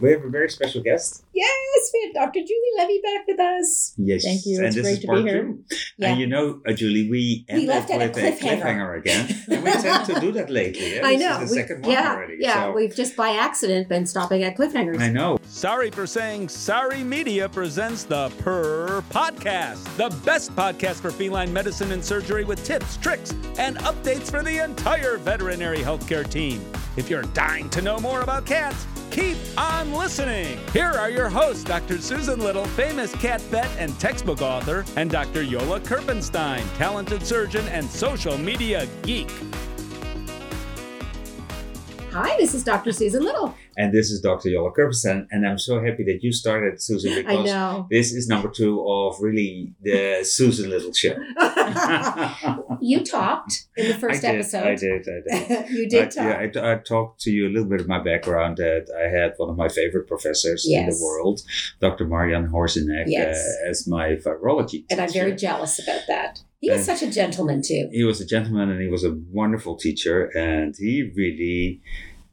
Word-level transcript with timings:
We 0.00 0.12
have 0.12 0.24
a 0.24 0.28
very 0.28 0.48
special 0.50 0.82
guest. 0.82 1.24
Yes, 1.34 1.90
we 1.94 2.02
have 2.06 2.14
Dr. 2.14 2.40
Julie 2.40 2.74
Levy 2.78 3.00
back 3.02 3.26
with 3.26 3.38
us. 3.40 3.94
Yes, 3.96 4.24
Thank 4.24 4.44
you. 4.46 4.58
And 4.58 4.66
It's 4.66 4.76
this 4.76 4.84
great 4.86 5.00
to 5.02 5.22
be 5.22 5.28
here. 5.28 5.54
Yeah. 5.98 6.08
And 6.10 6.20
you 6.20 6.26
know, 6.26 6.60
uh, 6.68 6.72
Julie, 6.72 7.08
we 7.10 7.44
ended 7.48 7.68
left 7.68 7.90
at 7.90 7.98
with 7.98 8.16
a 8.16 8.20
cliffhanger. 8.32 8.62
cliffhanger 8.62 8.98
again. 8.98 9.28
And 9.50 9.64
we 9.64 9.70
tend 9.72 10.04
to 10.06 10.20
do 10.20 10.32
that 10.32 10.50
lately. 10.50 10.96
Yeah? 10.96 11.06
I 11.06 11.16
This 11.16 11.20
know. 11.24 11.40
is 11.42 11.50
the 11.50 11.54
we- 11.56 11.60
second 11.62 11.82
one 11.82 11.90
yeah, 11.92 12.12
already. 12.14 12.36
yeah. 12.40 12.64
so- 12.64 12.72
We've 12.72 12.94
just 12.94 13.16
by 13.16 13.30
accident 13.30 13.88
been 13.88 14.06
stopping 14.06 14.42
at 14.42 14.56
cliffhangers. 14.56 15.00
I 15.00 15.10
know. 15.10 15.38
Sorry 15.48 15.90
for 15.90 16.06
saying 16.06 16.48
sorry 16.48 17.02
media 17.04 17.48
presents 17.48 18.04
the 18.04 18.30
Purr 18.38 19.02
Podcast, 19.10 19.84
the 19.96 20.14
best 20.24 20.54
podcast 20.54 20.96
for 21.00 21.10
feline 21.10 21.52
medicine 21.52 21.92
and 21.92 22.04
surgery 22.04 22.44
with 22.44 22.62
tips, 22.64 22.96
tricks, 22.98 23.32
and 23.58 23.76
updates 23.78 24.30
for 24.30 24.42
the 24.42 24.58
entire 24.62 25.16
veterinary 25.18 25.78
healthcare 25.78 26.28
team. 26.28 26.60
If 26.98 27.08
you're 27.08 27.22
dying 27.22 27.70
to 27.70 27.80
know 27.80 28.00
more 28.00 28.22
about 28.22 28.44
cats, 28.44 28.84
keep 29.12 29.36
on 29.56 29.92
listening. 29.92 30.58
Here 30.72 30.90
are 30.90 31.08
your 31.08 31.28
hosts, 31.28 31.62
Dr. 31.62 31.98
Susan 31.98 32.40
Little, 32.40 32.64
famous 32.64 33.14
cat 33.14 33.40
vet 33.42 33.70
and 33.78 33.96
textbook 34.00 34.42
author, 34.42 34.84
and 34.96 35.08
Dr. 35.08 35.44
Jolle 35.44 35.78
Kirpensteijn, 35.78 36.64
talented 36.76 37.24
surgeon 37.24 37.64
and 37.68 37.88
social 37.88 38.36
media 38.36 38.88
geek. 39.02 39.30
Hi, 42.10 42.36
this 42.36 42.52
is 42.52 42.64
Dr. 42.64 42.90
Susan 42.90 43.22
Little. 43.22 43.54
And 43.76 43.94
this 43.94 44.10
is 44.10 44.20
Dr. 44.20 44.48
Jolle 44.48 44.72
Kirpensteijn. 44.76 45.28
And 45.30 45.46
I'm 45.46 45.58
so 45.60 45.80
happy 45.80 46.02
that 46.02 46.24
you 46.24 46.32
started, 46.32 46.82
Susan, 46.82 47.12
I 47.12 47.22
because 47.22 47.46
know. 47.46 47.86
this 47.92 48.12
is 48.12 48.26
number 48.26 48.48
two 48.48 48.84
of 48.84 49.20
really 49.20 49.72
the 49.82 50.24
Susan 50.24 50.68
Little 50.68 50.92
show. 50.92 51.14
you 52.80 53.04
talked 53.04 53.66
in 53.76 53.88
the 53.88 53.94
first 53.94 54.24
I 54.24 54.32
did, 54.32 54.40
episode. 54.40 54.66
I 54.66 54.74
did, 54.74 55.06
I 55.08 55.38
did. 55.46 55.70
you 55.70 55.88
did 55.88 56.02
I, 56.02 56.06
talk. 56.06 56.54
yeah, 56.54 56.72
I 56.72 56.74
talked 56.76 57.20
to 57.22 57.30
you 57.30 57.48
a 57.48 57.50
little 57.50 57.68
bit 57.68 57.80
of 57.80 57.88
my 57.88 58.02
background 58.02 58.56
that 58.58 58.86
I 58.98 59.08
had 59.08 59.34
one 59.36 59.50
of 59.50 59.56
my 59.56 59.68
favorite 59.68 60.06
professors 60.08 60.66
in 60.68 60.86
the 60.86 60.98
world, 61.02 61.40
Dr. 61.80 62.06
Marian 62.06 62.48
Horzinek, 62.48 63.04
Yes. 63.06 63.36
uh, 63.38 63.68
as 63.70 63.86
my 63.86 64.16
virology 64.16 64.84
and 64.90 65.00
I'm 65.00 65.12
very 65.12 65.34
jealous 65.34 65.78
about 65.82 66.02
that. 66.08 66.40
He 66.60 66.70
was 66.70 66.88
And- 66.88 66.98
such 66.98 67.08
a 67.08 67.12
gentleman, 67.12 67.62
too. 67.62 67.88
He 67.92 68.02
was 68.02 68.20
a 68.20 68.26
gentleman 68.26 68.68
and 68.70 68.80
he 68.80 68.88
was 68.88 69.04
a 69.04 69.16
wonderful 69.30 69.76
teacher, 69.76 70.24
and 70.36 70.74
he 70.76 71.10
really 71.14 71.80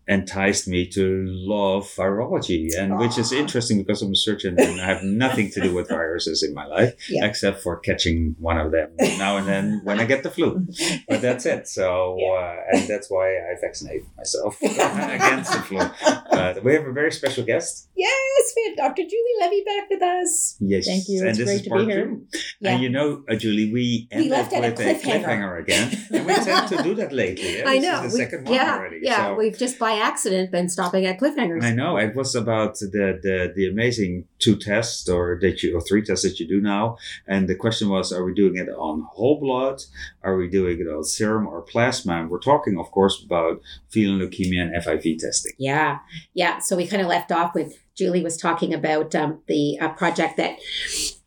enticed 0.07 0.67
me 0.67 0.85
to 0.87 1.25
love 1.27 1.83
virology 1.97 2.69
and 2.77 2.97
which 2.99 3.17
is 3.17 3.31
interesting 3.31 3.77
because 3.79 4.01
i'm 4.01 4.11
a 4.11 4.15
surgeon 4.15 4.55
and 4.59 4.79
i 4.81 4.85
have 4.85 5.01
nothing 5.03 5.49
to 5.49 5.59
do 5.61 5.73
with 5.73 5.89
viruses 5.89 6.43
in 6.43 6.53
my 6.53 6.65
life 6.65 6.93
Yeah. 7.09 7.25
except 7.25 7.61
for 7.63 7.79
catching 7.79 8.35
one 8.39 8.57
of 8.57 8.71
them 8.71 8.89
now 9.17 9.37
and 9.37 9.47
then 9.47 9.81
when 9.83 9.99
i 9.99 10.05
get 10.05 10.21
the 10.23 10.29
flu 10.29 10.67
but 11.09 11.21
that's 11.21 11.45
it 11.45 11.67
so 11.67 12.17
uh, 12.35 12.55
and 12.71 12.87
that's 12.87 13.09
why 13.09 13.25
i 13.29 13.55
vaccinate 13.61 14.03
myself 14.17 14.61
against 14.61 15.51
the 15.53 15.59
flu 15.59 15.79
but 16.31 16.63
we 16.63 16.73
have 16.73 16.85
a 16.85 16.91
very 16.93 17.11
special 17.11 17.43
guest 17.43 17.89
Yes, 17.97 18.53
we 18.57 18.65
have 18.67 18.77
Dr. 18.77 19.03
Julie 19.03 19.37
Levy 19.39 19.63
back 19.63 19.89
with 19.89 20.01
us. 20.03 20.57
yes 20.59 20.85
Thank 20.85 21.05
you. 21.07 21.19
and 21.21 21.29
It's 21.29 21.37
this 21.39 21.45
great 21.47 21.55
is 21.55 21.61
to 21.63 21.69
part 21.69 21.87
be 21.87 21.91
here. 21.93 22.05
two 22.05 22.27
Yeah. 22.59 22.71
and 22.73 22.83
you 22.83 22.89
know 22.89 23.23
uh, 23.29 23.35
julie 23.35 23.71
we 23.71 24.07
ended 24.11 24.29
left 24.31 24.53
at 24.53 24.63
a 24.63 24.69
with 24.69 24.79
a 24.79 24.83
cliffhanger. 24.83 25.23
cliffhanger 25.25 25.59
again 25.61 25.97
and 26.11 26.25
we 26.27 26.33
tend 26.35 26.67
to 26.69 26.83
do 26.83 26.93
that 26.95 27.11
lately 27.13 27.57
yeah? 27.59 27.63
I 27.67 27.77
know. 27.79 27.97
the 28.01 28.13
we- 28.13 28.21
second 28.23 28.45
one 28.45 28.53
yeah, 28.53 28.75
already 28.77 28.99
yeah. 29.01 29.27
so. 29.27 29.35
We've 29.35 29.57
just 29.57 29.79
by 29.79 29.94
accident 29.97 30.51
been 30.51 30.69
stopping 30.69 31.05
at 31.05 31.19
cliffhangers. 31.19 31.63
I 31.63 31.71
know 31.71 31.97
it 31.97 32.15
was 32.15 32.35
about 32.35 32.79
the, 32.79 33.19
the 33.21 33.53
the 33.55 33.67
amazing 33.67 34.25
two 34.39 34.55
tests 34.55 35.07
or 35.09 35.38
that 35.41 35.63
you 35.63 35.77
or 35.77 35.81
three 35.81 36.03
tests 36.03 36.23
that 36.23 36.39
you 36.39 36.47
do 36.47 36.61
now, 36.61 36.97
and 37.27 37.47
the 37.47 37.55
question 37.55 37.89
was: 37.89 38.11
Are 38.11 38.23
we 38.23 38.33
doing 38.33 38.57
it 38.57 38.69
on 38.69 39.07
whole 39.11 39.39
blood? 39.39 39.81
Are 40.23 40.35
we 40.35 40.49
doing 40.49 40.79
it 40.79 40.88
on 40.88 41.03
serum 41.03 41.47
or 41.47 41.61
plasma? 41.61 42.13
And 42.19 42.29
we're 42.29 42.39
talking, 42.39 42.77
of 42.77 42.91
course, 42.91 43.23
about 43.23 43.61
feline 43.89 44.19
leukemia 44.19 44.61
and 44.61 44.83
FIV 44.83 45.19
testing. 45.19 45.53
Yeah, 45.57 45.99
yeah. 46.33 46.59
So 46.59 46.75
we 46.75 46.88
kind 46.88 47.01
of 47.01 47.07
left 47.07 47.31
off 47.31 47.53
with 47.53 47.79
Julie 47.95 48.23
was 48.23 48.38
talking 48.38 48.73
about 48.73 49.15
um, 49.15 49.39
the 49.47 49.79
uh, 49.79 49.89
project 49.89 50.35
that 50.38 50.57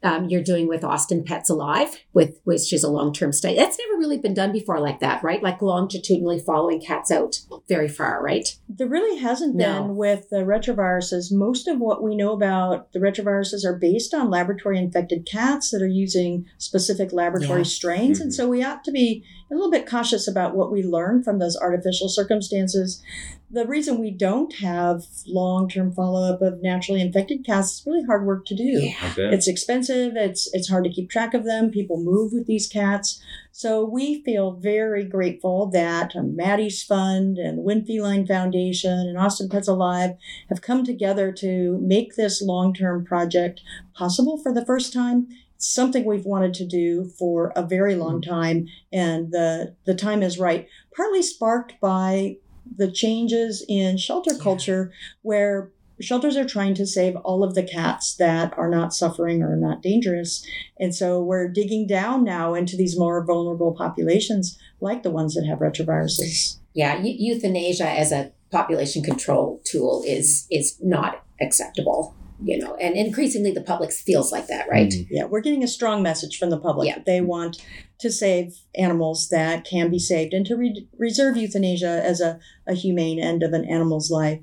um, 0.02 0.28
you're 0.28 0.42
doing 0.42 0.68
with 0.68 0.84
Austin 0.84 1.24
Pets 1.24 1.48
Alive, 1.50 1.96
with 2.12 2.38
which 2.44 2.72
is 2.72 2.84
a 2.84 2.90
long 2.90 3.12
term 3.12 3.32
study. 3.32 3.56
That's 3.56 3.78
never 3.78 3.98
really 3.98 4.18
been 4.18 4.34
done 4.34 4.52
before 4.52 4.78
like 4.78 5.00
that, 5.00 5.24
right? 5.24 5.42
Like 5.42 5.62
longitudinally 5.62 6.38
following 6.38 6.80
cats 6.80 7.10
out 7.10 7.40
very 7.68 7.88
far, 7.88 8.22
right? 8.22 8.46
There 8.68 8.86
really 8.86 9.18
hasn't 9.18 9.56
No. 9.56 9.82
been 9.82 9.96
with 9.96 10.28
the 10.28 10.44
retroviruses. 10.44 11.32
Most 11.32 11.66
of 11.66 11.80
what 11.80 12.02
we 12.02 12.14
know 12.14 12.32
about 12.32 12.92
the 12.92 12.98
retroviruses 13.00 13.64
are 13.64 13.76
based 13.76 14.12
on 14.12 14.30
laboratory 14.30 14.78
infected 14.78 15.26
cats 15.26 15.70
that 15.70 15.82
are 15.82 15.86
using 15.88 16.44
specific 16.58 17.12
laboratory 17.12 17.60
Yeah. 17.60 17.64
strains. 17.64 18.20
And 18.20 18.30
Mhm. 18.30 18.34
so 18.34 18.48
we 18.48 18.62
ought 18.62 18.84
to 18.84 18.92
be 18.92 19.24
a 19.50 19.54
little 19.54 19.70
bit 19.70 19.88
cautious 19.88 20.28
about 20.28 20.54
what 20.54 20.70
we 20.70 20.82
learn 20.82 21.22
from 21.22 21.38
those 21.38 21.56
artificial 21.56 22.08
circumstances. 22.10 23.02
The 23.50 23.66
reason 23.66 23.98
we 23.98 24.10
don't 24.10 24.54
have 24.56 25.04
long 25.26 25.68
term 25.68 25.92
follow 25.92 26.30
up 26.30 26.42
of 26.42 26.62
naturally 26.62 27.00
infected 27.00 27.46
cats 27.46 27.80
is 27.80 27.86
really 27.86 28.04
hard 28.04 28.26
work 28.26 28.44
to 28.46 28.54
do. 28.54 28.92
Okay. 29.04 29.34
It's 29.34 29.48
expensive. 29.48 30.12
It's 30.16 30.50
it's 30.52 30.68
hard 30.68 30.84
to 30.84 30.90
keep 30.90 31.08
track 31.08 31.32
of 31.32 31.44
them. 31.44 31.70
People 31.70 32.02
move 32.02 32.32
with 32.32 32.46
these 32.46 32.68
cats, 32.68 33.22
so 33.50 33.84
we 33.84 34.22
feel 34.22 34.52
very 34.52 35.04
grateful 35.04 35.66
that 35.70 36.14
um, 36.14 36.36
Maddie's 36.36 36.82
Fund 36.82 37.38
and 37.38 37.58
the 37.58 37.62
Winn 37.62 37.86
Feline 37.86 38.26
Foundation 38.26 38.92
and 38.92 39.16
Austin 39.16 39.48
Pets 39.48 39.68
Alive 39.68 40.16
have 40.50 40.60
come 40.60 40.84
together 40.84 41.32
to 41.32 41.78
make 41.80 42.16
this 42.16 42.42
long 42.42 42.74
term 42.74 43.04
project 43.04 43.62
possible 43.94 44.36
for 44.36 44.52
the 44.52 44.66
first 44.66 44.92
time. 44.92 45.26
It's 45.56 45.72
something 45.72 46.04
we've 46.04 46.26
wanted 46.26 46.54
to 46.54 46.66
do 46.66 47.06
for 47.18 47.52
a 47.56 47.62
very 47.62 47.94
long 47.94 48.20
time, 48.20 48.68
and 48.92 49.32
the 49.32 49.74
the 49.86 49.94
time 49.94 50.22
is 50.22 50.38
right. 50.38 50.68
Partly 50.94 51.22
sparked 51.22 51.80
by 51.80 52.36
the 52.76 52.90
changes 52.90 53.64
in 53.68 53.96
shelter 53.96 54.32
Yeah. 54.34 54.42
culture, 54.42 54.92
where 55.22 55.70
shelters 56.00 56.36
are 56.36 56.44
trying 56.44 56.74
to 56.74 56.86
save 56.86 57.16
all 57.16 57.42
of 57.42 57.54
the 57.54 57.62
cats 57.62 58.14
that 58.16 58.56
are 58.56 58.70
not 58.70 58.94
suffering 58.94 59.42
or 59.42 59.56
not 59.56 59.82
dangerous. 59.82 60.46
And 60.78 60.94
so 60.94 61.20
we're 61.22 61.48
digging 61.48 61.86
down 61.88 62.22
now 62.24 62.54
into 62.54 62.76
these 62.76 62.96
more 62.98 63.24
vulnerable 63.24 63.72
populations, 63.72 64.56
like 64.80 65.02
the 65.02 65.10
ones 65.10 65.34
that 65.34 65.46
have 65.46 65.58
retroviruses. 65.58 66.58
Yeah, 66.74 67.02
euthanasia 67.02 67.88
as 67.88 68.12
a 68.12 68.30
population 68.50 69.02
control 69.02 69.60
tool 69.64 70.04
is 70.06 70.46
is 70.50 70.76
not 70.80 71.24
acceptable. 71.40 72.14
You 72.40 72.56
know, 72.58 72.76
and 72.76 72.94
increasingly 72.96 73.50
the 73.50 73.60
public 73.62 73.92
feels 73.92 74.30
like 74.30 74.46
that, 74.46 74.68
right? 74.68 74.88
Mhm. 74.90 75.06
Yeah, 75.10 75.24
we're 75.24 75.40
getting 75.40 75.64
a 75.64 75.68
strong 75.68 76.02
message 76.02 76.38
from 76.38 76.50
the 76.50 76.58
public 76.58 76.86
Yeah. 76.88 76.94
that 76.96 77.04
they 77.06 77.20
want 77.20 77.60
to 77.98 78.12
save 78.12 78.54
animals 78.76 79.28
that 79.30 79.64
can 79.64 79.90
be 79.90 79.98
saved 79.98 80.32
and 80.32 80.46
to 80.46 80.54
re- 80.54 80.86
reserve 80.98 81.36
euthanasia 81.36 82.00
as 82.04 82.20
a, 82.20 82.38
a 82.64 82.74
humane 82.74 83.18
end 83.18 83.42
of 83.42 83.52
an 83.52 83.64
animal's 83.64 84.08
life. 84.08 84.38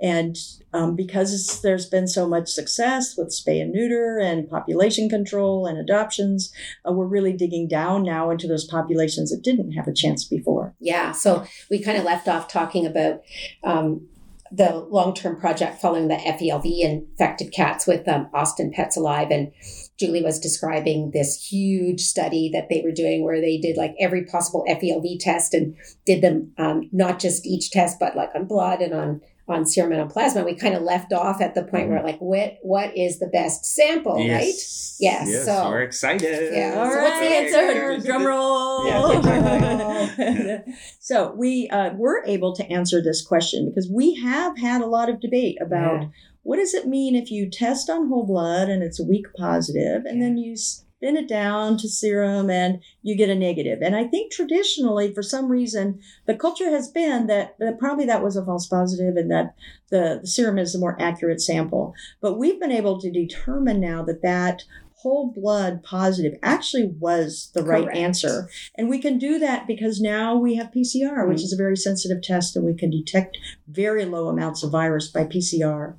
And 0.00 0.36
um, 0.72 0.94
because 0.94 1.34
it's- 1.34 1.60
there's 1.60 1.86
been 1.86 2.06
so 2.06 2.28
much 2.28 2.48
success 2.48 3.16
with 3.16 3.28
spay 3.30 3.60
and 3.60 3.72
neuter 3.72 4.18
and 4.18 4.48
population 4.48 5.08
control 5.08 5.66
and 5.66 5.76
adoptions, 5.78 6.52
uh, 6.88 6.92
we're 6.92 7.06
really 7.06 7.32
digging 7.32 7.66
down 7.66 8.04
now 8.04 8.30
into 8.30 8.46
those 8.46 8.64
populations 8.64 9.30
that 9.32 9.42
didn't 9.42 9.72
have 9.72 9.88
a 9.88 9.92
chance 9.92 10.24
before. 10.24 10.74
Yeah, 10.78 11.10
so 11.10 11.44
we 11.70 11.80
kind 11.80 11.98
of 11.98 12.04
left 12.04 12.28
off 12.28 12.46
talking 12.46 12.86
about 12.86 13.22
um, 13.64 14.06
the 14.54 14.86
long 14.90 15.14
term 15.14 15.40
project 15.40 15.80
following 15.80 16.08
the 16.08 16.16
FELV 16.16 16.64
infected 16.80 17.52
cats 17.52 17.86
with 17.86 18.06
um, 18.06 18.28
Austin 18.34 18.70
Pets 18.70 18.96
Alive. 18.98 19.30
And 19.30 19.50
Julie 19.98 20.22
was 20.22 20.38
describing 20.38 21.10
this 21.12 21.42
huge 21.46 22.02
study 22.02 22.50
that 22.52 22.68
they 22.68 22.82
were 22.84 22.92
doing 22.92 23.24
where 23.24 23.40
they 23.40 23.58
did 23.58 23.76
like 23.76 23.94
every 23.98 24.24
possible 24.24 24.64
FELV 24.68 25.18
test 25.20 25.54
and 25.54 25.74
did 26.04 26.22
them 26.22 26.52
um, 26.58 26.88
not 26.92 27.18
just 27.18 27.46
each 27.46 27.70
test, 27.70 27.98
but 27.98 28.14
like 28.14 28.30
on 28.34 28.46
blood 28.46 28.82
and 28.82 28.92
on. 28.92 29.20
On 29.48 29.66
serum 29.66 29.90
and 29.92 30.00
on 30.00 30.08
plasma, 30.08 30.44
we 30.44 30.54
kind 30.54 30.74
of 30.74 30.82
left 30.82 31.12
off 31.12 31.40
at 31.40 31.54
the 31.56 31.64
point 31.64 31.88
where, 31.88 32.00
like, 32.02 32.18
what 32.20 32.58
what 32.62 32.96
is 32.96 33.18
the 33.18 33.26
best 33.26 33.64
sample, 33.66 34.14
right? 34.14 34.24
Yes. 34.46 34.96
Yes, 35.00 35.28
Yes. 35.28 35.44
so- 35.46 35.68
we're 35.68 35.82
excited. 35.82 36.52
Yeah, 36.54 36.74
All 36.78 36.90
so 36.90 37.02
what's 37.02 37.18
the 37.18 37.26
answer? 37.26 38.06
Drum 38.06 38.24
roll. 38.32 38.86
Yeah, 38.86 40.60
so 41.00 41.32
we 41.36 41.68
uh, 41.70 41.90
were 41.94 42.22
able 42.24 42.54
to 42.54 42.64
answer 42.70 43.02
this 43.02 43.20
question 43.24 43.68
because 43.68 43.90
we 43.90 44.14
have 44.14 44.58
had 44.58 44.80
a 44.80 44.86
lot 44.86 45.08
of 45.08 45.20
debate 45.20 45.56
about 45.60 46.02
Yeah. 46.02 46.08
what 46.42 46.56
does 46.56 46.72
it 46.74 46.86
mean 46.86 47.16
if 47.16 47.30
you 47.32 47.50
test 47.50 47.90
on 47.90 48.08
whole 48.08 48.24
blood 48.26 48.68
and 48.68 48.82
it's 48.82 49.00
a 49.00 49.04
weak 49.04 49.26
positive, 49.36 50.04
and 50.04 50.22
then 50.22 50.36
you 50.36 50.54
spin 51.02 51.16
it 51.16 51.28
down 51.28 51.76
to 51.76 51.88
serum 51.88 52.48
and 52.48 52.80
you 53.02 53.16
get 53.16 53.28
a 53.28 53.34
negative. 53.34 53.80
And 53.82 53.96
I 53.96 54.04
think 54.04 54.30
traditionally, 54.30 55.12
for 55.12 55.22
some 55.22 55.50
reason, 55.50 56.00
the 56.26 56.36
culture 56.36 56.70
has 56.70 56.88
been 56.88 57.26
that, 57.26 57.56
that 57.58 57.80
probably 57.80 58.06
that 58.06 58.22
was 58.22 58.36
a 58.36 58.44
false 58.44 58.68
positive 58.68 59.16
and 59.16 59.28
that 59.30 59.54
the, 59.90 60.20
the 60.20 60.26
serum 60.28 60.58
is 60.58 60.74
a 60.74 60.78
more 60.78 60.96
accurate 61.00 61.40
sample. 61.40 61.92
But 62.20 62.38
we've 62.38 62.60
been 62.60 62.70
able 62.70 63.00
to 63.00 63.10
determine 63.10 63.80
now 63.80 64.04
that 64.04 64.22
that 64.22 64.62
whole 64.94 65.32
blood 65.32 65.82
positive 65.82 66.38
actually 66.44 66.94
was 67.00 67.50
the 67.52 67.64
right 67.64 67.82
Correct. 67.82 67.98
answer. 67.98 68.48
And 68.76 68.88
we 68.88 69.00
can 69.00 69.18
do 69.18 69.40
that 69.40 69.66
because 69.66 70.00
now 70.00 70.36
we 70.36 70.54
have 70.54 70.70
PCR, 70.70 71.26
which 71.28 71.38
Mm. 71.40 71.44
is 71.44 71.52
a 71.52 71.56
very 71.56 71.76
sensitive 71.76 72.22
test, 72.22 72.54
and 72.54 72.64
we 72.64 72.74
can 72.74 72.90
detect 72.90 73.36
very 73.66 74.04
low 74.04 74.28
amounts 74.28 74.62
of 74.62 74.70
virus 74.70 75.08
by 75.08 75.24
PCR. 75.24 75.96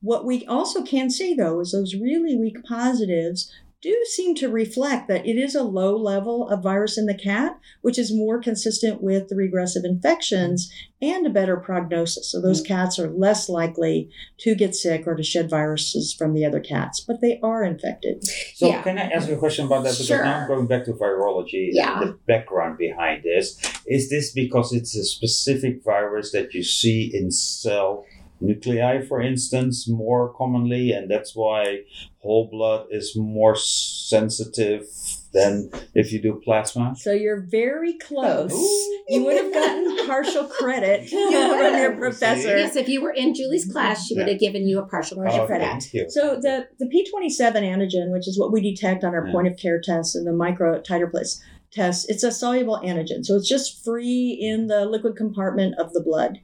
What 0.00 0.24
we 0.24 0.46
also 0.46 0.82
can 0.82 1.10
say, 1.10 1.34
though, 1.34 1.60
is 1.60 1.72
those 1.72 1.94
really 1.94 2.34
weak 2.34 2.64
positives 2.64 3.52
do 3.82 3.96
seem 4.10 4.34
to 4.34 4.48
reflect 4.48 5.08
that 5.08 5.26
it 5.26 5.38
is 5.38 5.54
a 5.54 5.62
low 5.62 5.96
level 5.96 6.48
of 6.48 6.62
virus 6.62 6.98
in 6.98 7.06
the 7.06 7.14
cat, 7.14 7.58
which 7.80 7.98
is 7.98 8.14
more 8.14 8.38
consistent 8.40 9.02
with 9.02 9.28
the 9.28 9.36
regressive 9.36 9.84
infections 9.84 10.70
and 11.00 11.26
a 11.26 11.30
better 11.30 11.56
prognosis. 11.56 12.30
So 12.30 12.42
those 12.42 12.62
mm. 12.62 12.66
cats 12.66 12.98
are 12.98 13.08
less 13.08 13.48
likely 13.48 14.10
to 14.40 14.54
get 14.54 14.74
sick 14.74 15.06
or 15.06 15.14
to 15.14 15.22
shed 15.22 15.48
viruses 15.48 16.12
from 16.12 16.34
the 16.34 16.44
other 16.44 16.60
cats, 16.60 17.00
but 17.00 17.22
they 17.22 17.40
are 17.42 17.64
infected. 17.64 18.22
So 18.54 18.68
Yeah. 18.68 18.82
can 18.82 18.98
I 18.98 19.08
ask 19.08 19.28
you 19.28 19.34
a 19.34 19.38
question 19.38 19.64
about 19.64 19.84
that? 19.84 19.92
Because 19.92 20.06
Sure. 20.06 20.22
now 20.22 20.40
I'm 20.40 20.48
going 20.48 20.66
back 20.66 20.84
to 20.84 20.92
virology 20.92 21.70
Yeah. 21.72 22.00
and 22.00 22.10
the 22.10 22.18
background 22.26 22.76
behind 22.76 23.22
this. 23.22 23.56
Is 23.86 24.10
this 24.10 24.30
because 24.32 24.74
it's 24.74 24.94
a 24.94 25.04
specific 25.04 25.82
virus 25.82 26.32
that 26.32 26.52
you 26.52 26.62
see 26.62 27.10
in 27.14 27.30
cell 27.30 28.04
nuclei, 28.40 29.00
for 29.02 29.20
instance, 29.20 29.88
more 29.88 30.32
commonly, 30.34 30.92
and 30.92 31.10
that's 31.10 31.34
why 31.34 31.80
whole 32.18 32.48
blood 32.50 32.86
is 32.90 33.16
more 33.16 33.56
sensitive 33.56 34.86
than 35.32 35.70
if 35.94 36.12
you 36.12 36.20
do 36.20 36.40
plasma? 36.44 36.94
So 36.96 37.12
you're 37.12 37.40
very 37.40 37.94
close. 37.94 38.52
Ooh. 38.52 39.02
You 39.08 39.24
would 39.24 39.36
have 39.36 39.52
gotten 39.52 40.06
partial 40.06 40.44
credit 40.44 41.08
from 41.08 41.78
your 41.78 41.96
professor. 41.96 42.56
Yes, 42.56 42.76
if 42.76 42.88
you 42.88 43.02
were 43.02 43.12
in 43.12 43.34
Julie's 43.34 43.64
mm-hmm. 43.64 43.72
class, 43.72 44.06
she 44.06 44.16
would 44.16 44.28
have 44.28 44.40
given 44.40 44.66
you 44.66 44.78
a 44.78 44.86
partial 44.86 45.20
oh, 45.20 45.24
Partial 45.24 45.40
Oh, 45.40 45.46
credit 45.46 45.66
thank 45.66 45.94
you. 45.94 46.06
So 46.10 46.40
the, 46.40 46.68
the 46.78 46.86
P27 46.86 47.62
antigen, 47.62 48.12
which 48.12 48.26
is 48.28 48.38
what 48.38 48.52
we 48.52 48.60
detect 48.60 49.04
on 49.04 49.14
our 49.14 49.26
Yeah. 49.26 49.32
point 49.32 49.46
of 49.48 49.56
care 49.56 49.80
tests 49.80 50.14
and 50.14 50.26
the 50.26 50.32
micro 50.32 50.80
titerplus 50.80 51.40
test, 51.72 52.10
it's 52.10 52.22
a 52.22 52.32
soluble 52.32 52.80
antigen. 52.84 53.24
So 53.24 53.36
it's 53.36 53.48
just 53.48 53.84
free 53.84 54.36
in 54.40 54.66
the 54.66 54.84
liquid 54.84 55.16
compartment 55.16 55.76
of 55.78 55.92
the 55.92 56.02
blood. 56.02 56.38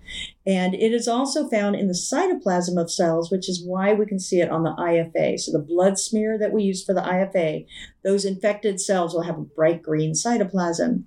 And 0.47 0.75
it 0.75 0.93
is 0.93 1.09
also 1.09 1.49
found 1.49 1.77
in 1.77 1.89
the 1.89 1.95
cytoplasm 1.95 2.81
of 2.81 2.91
cells, 2.91 3.31
which 3.31 3.49
is 3.49 3.65
why 3.65 3.93
we 3.93 4.07
can 4.07 4.21
see 4.21 4.41
it 4.41 4.51
on 4.51 4.63
the 4.63 4.75
IFA. 4.79 5.39
So 5.41 5.53
the 5.53 5.59
blood 5.59 5.99
smear 5.99 6.39
that 6.39 6.53
we 6.53 6.63
use 6.63 6.85
for 6.85 6.95
the 6.95 7.01
IFA, 7.01 7.67
those 8.05 8.25
infected 8.25 8.81
cells 8.81 9.15
will 9.15 9.23
have 9.23 9.39
a 9.39 9.43
bright 9.43 9.83
green 9.83 10.13
cytoplasm. 10.13 11.05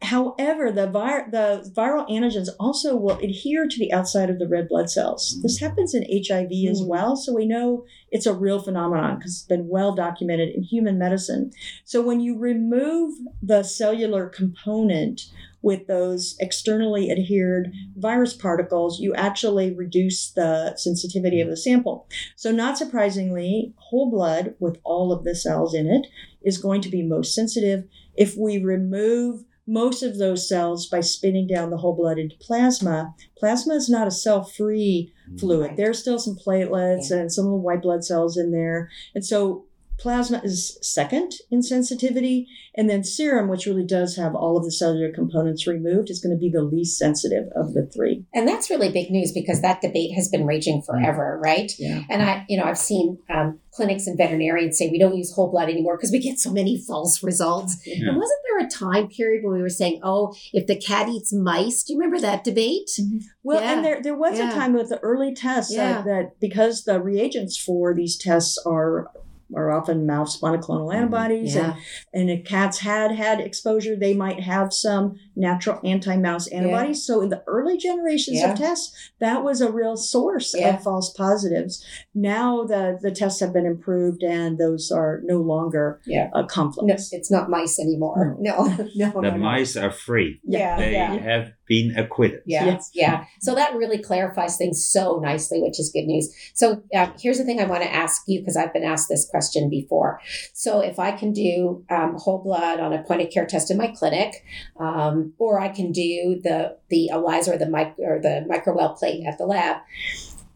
However, 0.00 0.70
the, 0.70 0.86
vir- 0.86 1.28
the 1.30 1.70
viral 1.74 2.08
antigens 2.08 2.48
also 2.60 2.96
will 2.96 3.18
adhere 3.18 3.66
to 3.66 3.78
the 3.78 3.92
outside 3.92 4.30
of 4.30 4.38
the 4.38 4.46
red 4.48 4.68
blood 4.68 4.88
cells. 4.90 5.38
This 5.42 5.58
happens 5.58 5.92
in 5.92 6.02
HIV 6.04 6.50
as 6.70 6.80
Mm. 6.82 6.86
well, 6.86 7.16
so 7.16 7.34
we 7.34 7.46
know 7.46 7.84
it's 8.10 8.26
a 8.26 8.32
real 8.32 8.60
phenomenon 8.60 9.16
because 9.18 9.32
it's 9.32 9.42
been 9.42 9.66
well 9.68 9.94
documented 9.94 10.50
in 10.54 10.62
human 10.62 10.98
medicine. 10.98 11.50
So 11.84 12.00
when 12.00 12.20
you 12.20 12.38
remove 12.38 13.14
the 13.42 13.62
cellular 13.64 14.28
component 14.28 15.22
with 15.62 15.88
those 15.88 16.36
externally 16.38 17.10
adhered 17.10 17.72
virus 17.96 18.32
particles, 18.34 19.00
you 19.00 19.12
actually 19.16 19.74
reduce 19.74 20.30
the 20.30 20.76
sensitivity 20.76 21.40
of 21.40 21.48
the 21.48 21.56
sample. 21.56 22.06
So, 22.36 22.52
not 22.52 22.78
surprisingly, 22.78 23.74
whole 23.76 24.08
blood 24.10 24.54
with 24.60 24.78
all 24.84 25.12
of 25.12 25.24
the 25.24 25.34
cells 25.34 25.74
in 25.74 25.88
it 25.88 26.06
is 26.42 26.58
going 26.58 26.80
to 26.82 26.88
be 26.88 27.02
most 27.02 27.34
sensitive. 27.34 27.84
If 28.14 28.36
we 28.36 28.62
remove 28.62 29.42
most 29.68 30.02
of 30.02 30.16
those 30.16 30.48
cells 30.48 30.86
by 30.86 31.00
spinning 31.00 31.46
down 31.46 31.68
the 31.68 31.76
whole 31.76 31.94
blood 31.94 32.18
into 32.18 32.34
plasma, 32.40 33.14
plasma 33.36 33.74
is 33.74 33.90
not 33.90 34.08
a 34.08 34.10
cell 34.10 34.42
free 34.42 35.12
mm. 35.30 35.38
fluid. 35.38 35.68
Right. 35.68 35.76
There's 35.76 35.98
still 35.98 36.18
some 36.18 36.36
platelets 36.36 37.10
and 37.10 37.30
some 37.30 37.44
of 37.44 37.50
the 37.50 37.58
white 37.58 37.82
blood 37.82 38.02
cells 38.02 38.38
in 38.38 38.50
there. 38.50 38.90
And 39.14 39.24
so 39.24 39.66
plasma 39.98 40.40
is 40.44 40.78
second 40.80 41.32
in 41.50 41.62
sensitivity. 41.62 42.46
And 42.74 42.88
then 42.88 43.02
serum, 43.02 43.48
which 43.48 43.66
really 43.66 43.84
does 43.84 44.16
have 44.16 44.34
all 44.34 44.56
of 44.56 44.64
the 44.64 44.70
cellular 44.70 45.12
components 45.12 45.66
removed, 45.66 46.10
is 46.10 46.20
going 46.20 46.34
to 46.34 46.40
be 46.40 46.50
the 46.50 46.62
least 46.62 46.96
sensitive 46.96 47.48
of 47.56 47.74
the 47.74 47.90
three. 47.92 48.24
And 48.32 48.46
that's 48.46 48.70
really 48.70 48.92
big 48.92 49.10
news 49.10 49.32
because 49.32 49.60
that 49.62 49.80
debate 49.80 50.14
has 50.14 50.28
been 50.28 50.46
raging 50.46 50.80
mm. 50.80 50.86
forever, 50.86 51.40
right? 51.42 51.72
Yeah. 51.78 52.04
And 52.08 52.22
I, 52.22 52.44
you 52.48 52.56
know, 52.56 52.64
I've 52.64 52.78
seen 52.78 53.18
um, 53.28 53.58
clinics 53.72 54.06
and 54.06 54.16
veterinarians 54.16 54.78
say 54.78 54.88
we 54.90 54.98
don't 54.98 55.16
use 55.16 55.32
whole 55.32 55.50
blood 55.50 55.68
anymore 55.68 55.96
because 55.96 56.12
we 56.12 56.20
get 56.20 56.38
so 56.38 56.52
many 56.52 56.82
false 56.86 57.22
results. 57.22 57.76
Yeah. 57.84 58.08
And 58.08 58.16
wasn't 58.16 58.40
there 58.44 58.66
a 58.66 58.70
time 58.70 59.08
period 59.08 59.44
when 59.44 59.54
we 59.54 59.62
were 59.62 59.68
saying, 59.68 60.00
oh, 60.04 60.34
if 60.52 60.66
the 60.66 60.76
cat 60.76 61.08
eats 61.08 61.32
mice, 61.32 61.82
do 61.82 61.92
you 61.92 61.98
remember 61.98 62.20
that 62.20 62.44
debate? 62.44 62.90
Mm-hmm. 63.00 63.18
Well, 63.42 63.60
Yeah. 63.60 63.72
and 63.72 63.84
there 63.84 64.02
there 64.02 64.16
was 64.16 64.38
Yeah. 64.38 64.50
a 64.50 64.54
time 64.54 64.72
with 64.72 64.88
the 64.88 64.98
early 65.00 65.34
tests 65.34 65.72
uh, 65.72 65.76
that, 65.76 66.04
that 66.04 66.40
because 66.40 66.84
the 66.84 67.00
reagents 67.00 67.58
for 67.58 67.94
these 67.94 68.16
tests 68.16 68.56
are 68.64 69.10
are 69.54 69.70
often 69.70 70.06
mouse 70.06 70.40
monoclonal 70.40 70.88
mm-hmm. 70.88 70.98
antibodies 70.98 71.56
and 71.56 71.74
and 72.12 72.30
if 72.30 72.44
cats 72.44 72.78
had 72.78 73.12
had 73.12 73.40
exposure, 73.40 73.96
they 73.96 74.14
might 74.14 74.40
have 74.40 74.72
some 74.72 75.18
natural 75.38 75.80
anti-mouse 75.84 76.48
antibodies. 76.48 77.04
So 77.06 77.20
in 77.22 77.28
the 77.30 77.42
early 77.46 77.78
generations 77.78 78.38
Yeah. 78.40 78.52
of 78.52 78.58
tests, 78.58 78.92
that 79.20 79.44
was 79.44 79.60
a 79.60 79.70
real 79.70 79.96
source 79.96 80.54
Yeah. 80.56 80.76
of 80.76 80.82
false 80.82 81.10
positives. 81.12 81.84
Now 82.14 82.64
the 82.64 82.98
the 83.00 83.10
tests 83.12 83.40
have 83.40 83.52
been 83.52 83.66
improved, 83.66 84.22
and 84.22 84.58
those 84.58 84.90
are 84.90 85.20
no 85.24 85.38
longer 85.38 86.00
Yeah. 86.06 86.30
conflict. 86.48 86.86
No, 86.88 86.94
it's 86.94 87.30
not 87.30 87.48
mice 87.48 87.78
anymore. 87.78 88.36
No, 88.40 88.64
no, 88.66 88.88
no. 88.96 89.22
The 89.22 89.30
no. 89.30 89.36
mice 89.38 89.76
are 89.76 89.90
free. 89.92 90.40
Yeah, 90.44 90.76
They 90.78 90.92
yeah. 90.92 91.16
have 91.18 91.52
been 91.66 91.94
acquitted. 91.96 92.40
Yeah, 92.46 92.64
Yes. 92.64 92.90
yeah. 92.94 93.24
So 93.40 93.54
that 93.54 93.76
really 93.76 93.98
clarifies 93.98 94.56
things 94.56 94.82
so 94.84 95.20
nicely, 95.22 95.60
which 95.60 95.78
is 95.78 95.90
good 95.92 96.06
news. 96.06 96.34
So 96.54 96.82
uh, 96.94 97.10
here's 97.20 97.36
the 97.38 97.44
thing 97.44 97.60
I 97.60 97.66
want 97.66 97.82
to 97.82 97.94
ask 97.94 98.22
you 98.26 98.40
because 98.40 98.56
I've 98.56 98.72
been 98.72 98.84
asked 98.84 99.08
this 99.10 99.28
question 99.28 99.68
before. 99.68 100.18
So 100.54 100.80
if 100.80 100.98
I 100.98 101.12
can 101.12 101.32
do 101.32 101.84
um, 101.90 102.16
whole 102.16 102.38
blood 102.42 102.80
on 102.80 102.94
a 102.94 103.02
point 103.02 103.20
of 103.20 103.30
care 103.30 103.44
test 103.46 103.70
in 103.70 103.76
my 103.76 103.88
clinic, 103.88 104.42
um, 104.80 105.27
or 105.38 105.60
I 105.60 105.68
can 105.68 105.92
do 105.92 106.40
the 106.42 106.76
the 106.88 107.10
ELISA 107.12 107.54
or 107.54 107.58
the 107.58 107.68
mic 107.68 107.94
or 107.98 108.20
the 108.20 108.46
microwell 108.48 108.96
plate 108.98 109.24
at 109.26 109.38
the 109.38 109.46
lab, 109.46 109.78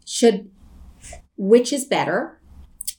should 0.05 0.49
which 1.37 1.73
is 1.73 1.85
better? 1.85 2.39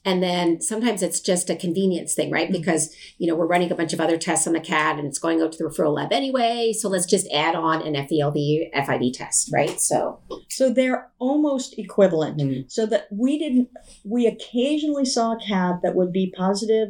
And 0.07 0.21
then 0.21 0.61
sometimes 0.61 1.01
it's 1.01 1.19
just 1.19 1.49
a 1.49 1.55
convenience 1.55 2.13
thing, 2.13 2.29
right? 2.29 2.51
Because, 2.51 2.95
you 3.17 3.27
know, 3.27 3.35
we're 3.35 3.47
running 3.47 3.71
a 3.71 3.75
bunch 3.75 3.91
of 3.91 3.99
other 3.99 4.17
tests 4.17 4.45
on 4.45 4.53
the 4.53 4.59
cat 4.59 4.99
and 4.99 5.07
it's 5.07 5.17
going 5.17 5.41
out 5.41 5.51
to 5.53 5.57
the 5.57 5.63
referral 5.63 5.95
lab 5.95 6.13
anyway. 6.13 6.73
So 6.73 6.89
let's 6.89 7.07
just 7.07 7.27
add 7.33 7.55
on 7.55 7.81
an 7.81 7.95
FELV 7.95 8.71
FIV 8.71 9.13
test, 9.13 9.49
right? 9.51 9.81
So, 9.81 10.19
So 10.47 10.71
they're 10.71 11.09
almost 11.17 11.79
equivalent. 11.79 12.37
Mm. 12.37 12.71
So 12.71 12.85
that 12.85 13.07
we 13.11 13.39
didn't, 13.39 13.69
we 14.03 14.27
occasionally 14.27 15.05
saw 15.05 15.33
a 15.33 15.39
cat 15.39 15.79
that 15.81 15.95
would 15.95 16.13
be 16.13 16.31
positive 16.37 16.89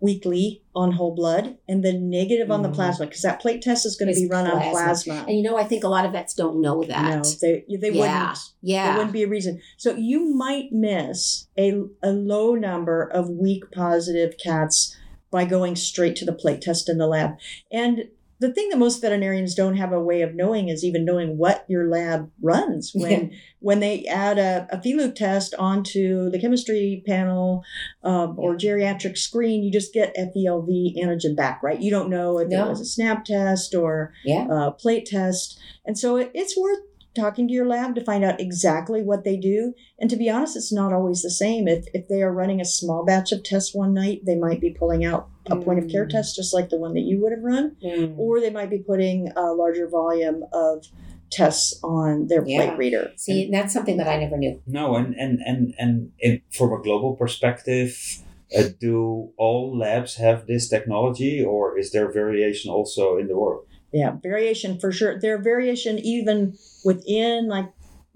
weekly 0.00 0.62
on 0.74 0.92
whole 0.92 1.14
blood 1.14 1.56
and 1.66 1.82
then 1.84 2.10
negative 2.10 2.50
on 2.50 2.62
the 2.62 2.68
Mhm. 2.68 2.74
plasma 2.74 3.06
because 3.06 3.22
that 3.22 3.40
plate 3.40 3.62
test 3.62 3.86
is 3.86 3.96
going 3.96 4.12
to 4.12 4.20
be 4.20 4.26
run 4.28 4.46
on 4.46 4.60
plasma. 4.60 4.72
plasma. 5.14 5.24
and 5.26 5.36
you 5.38 5.42
know, 5.42 5.56
I 5.56 5.64
think 5.64 5.84
a 5.84 5.88
lot 5.88 6.04
of 6.04 6.12
vets 6.12 6.34
don't 6.34 6.60
know 6.60 6.82
that. 6.84 7.16
No, 7.16 7.22
they 7.40 7.64
they 7.78 7.90
Yeah. 7.90 8.00
wouldn't. 8.00 8.38
There 8.38 8.40
yeah. 8.62 8.94
wouldn't 8.96 9.12
be 9.12 9.22
a 9.22 9.28
reason. 9.28 9.60
So 9.78 9.94
you 9.96 10.34
might 10.34 10.70
miss 10.70 11.46
a, 11.58 11.82
a 12.02 12.10
low 12.12 12.54
number 12.54 13.02
of 13.04 13.30
weak 13.30 13.70
positive 13.72 14.34
cats 14.42 14.94
by 15.30 15.44
going 15.44 15.76
straight 15.76 16.14
to 16.16 16.24
the 16.24 16.32
plate 16.32 16.60
test 16.60 16.88
in 16.88 16.98
the 16.98 17.06
lab. 17.06 17.32
And 17.72 18.04
the 18.38 18.52
thing 18.52 18.68
that 18.68 18.78
most 18.78 19.00
veterinarians 19.00 19.54
don't 19.54 19.76
have 19.76 19.92
a 19.92 20.00
way 20.00 20.20
of 20.22 20.34
knowing 20.34 20.68
is 20.68 20.84
even 20.84 21.04
knowing 21.04 21.38
what 21.38 21.64
your 21.68 21.88
lab 21.88 22.30
runs 22.42 22.92
when 22.94 23.32
when 23.60 23.80
they 23.80 24.04
add 24.04 24.38
a, 24.38 24.66
a 24.70 24.78
FELUC 24.78 25.14
test 25.14 25.54
onto 25.58 26.30
the 26.30 26.38
chemistry 26.38 27.02
panel 27.06 27.64
um, 28.04 28.38
or 28.38 28.54
geriatric 28.56 29.16
screen, 29.18 29.62
you 29.64 29.72
just 29.72 29.92
get 29.92 30.14
FELV 30.16 30.68
antigen 31.02 31.34
back, 31.34 31.62
right? 31.62 31.80
You 31.80 31.90
don't 31.90 32.10
know 32.10 32.38
if 32.38 32.48
No. 32.48 32.66
it 32.66 32.68
was 32.68 32.80
a 32.80 32.84
SNAP 32.84 33.24
test 33.24 33.74
or 33.74 34.12
Yeah. 34.24 34.46
uh, 34.50 34.70
plate 34.72 35.06
test. 35.06 35.58
And 35.84 35.98
so 35.98 36.16
it, 36.16 36.30
it's 36.34 36.56
worth 36.56 36.78
talking 37.14 37.48
to 37.48 37.54
your 37.54 37.66
lab 37.66 37.94
to 37.94 38.04
find 38.04 38.22
out 38.22 38.40
exactly 38.40 39.02
what 39.02 39.24
they 39.24 39.36
do. 39.38 39.72
And 39.98 40.10
to 40.10 40.16
be 40.16 40.28
honest, 40.28 40.54
it's 40.56 40.72
not 40.72 40.92
always 40.92 41.22
the 41.22 41.30
same. 41.30 41.66
If, 41.66 41.86
if 41.94 42.06
they 42.08 42.22
are 42.22 42.32
running 42.32 42.60
a 42.60 42.64
small 42.66 43.04
batch 43.06 43.32
of 43.32 43.42
tests 43.42 43.74
one 43.74 43.94
night, 43.94 44.20
they 44.26 44.36
might 44.36 44.60
be 44.60 44.70
pulling 44.78 45.04
out 45.04 45.30
a 45.50 45.56
point 45.56 45.78
of 45.78 45.88
care 45.88 46.06
Mm. 46.06 46.10
test 46.10 46.36
just 46.36 46.52
like 46.54 46.68
the 46.68 46.78
one 46.78 46.94
that 46.94 47.02
you 47.02 47.20
would 47.22 47.32
have 47.32 47.42
run, 47.42 47.76
Mm. 47.82 48.18
or 48.18 48.40
they 48.40 48.50
might 48.50 48.70
be 48.70 48.78
putting 48.78 49.28
a 49.36 49.52
larger 49.52 49.88
volume 49.88 50.44
of 50.52 50.84
tests 51.30 51.78
on 51.82 52.26
their 52.28 52.44
Yeah. 52.46 52.66
plate 52.66 52.78
reader. 52.78 53.10
See, 53.16 53.48
that's 53.50 53.72
something 53.72 53.96
that 53.96 54.08
I 54.08 54.18
never 54.18 54.36
knew. 54.36 54.60
No, 54.66 54.94
and 54.96 55.14
and 55.18 55.40
and 55.44 55.74
and 55.78 56.12
it, 56.18 56.42
from 56.50 56.72
a 56.72 56.80
global 56.82 57.14
perspective, 57.16 58.22
uh, 58.56 58.64
do 58.80 59.30
all 59.36 59.76
labs 59.76 60.16
have 60.16 60.46
this 60.46 60.68
technology, 60.68 61.42
or 61.42 61.78
is 61.78 61.90
there 61.92 62.10
variation 62.12 62.70
also 62.70 63.18
in 63.18 63.26
the 63.26 63.36
world? 63.36 63.64
Yeah, 63.92 64.16
variation 64.22 64.78
for 64.78 64.92
sure. 64.92 65.18
There 65.18 65.34
are 65.34 65.42
variation 65.42 65.98
even 65.98 66.54
within 66.84 67.48
like 67.48 67.66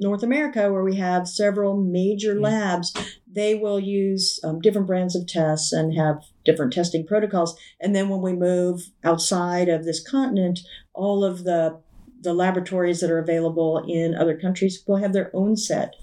North 0.00 0.22
America, 0.22 0.72
where 0.72 0.82
we 0.82 0.96
have 0.96 1.28
several 1.28 1.76
major 1.76 2.34
Mm. 2.34 2.42
labs. 2.42 2.92
They 3.30 3.54
will 3.54 3.78
use 3.78 4.40
um, 4.42 4.60
different 4.60 4.86
brands 4.86 5.14
of 5.14 5.26
tests 5.26 5.72
and 5.72 5.94
have 5.94 6.24
different 6.44 6.72
testing 6.72 7.06
protocols. 7.06 7.56
And 7.80 7.94
then 7.94 8.08
when 8.08 8.22
we 8.22 8.32
move 8.32 8.90
outside 9.04 9.68
of 9.68 9.84
this 9.84 10.02
continent, 10.02 10.60
all 10.94 11.24
of 11.24 11.44
the 11.44 11.76
the 12.22 12.34
laboratories 12.34 13.00
that 13.00 13.10
are 13.10 13.18
available 13.18 13.82
in 13.88 14.14
other 14.14 14.36
countries 14.36 14.82
will 14.86 14.96
have 14.96 15.14
their 15.14 15.30
own 15.32 15.56
set 15.56 15.94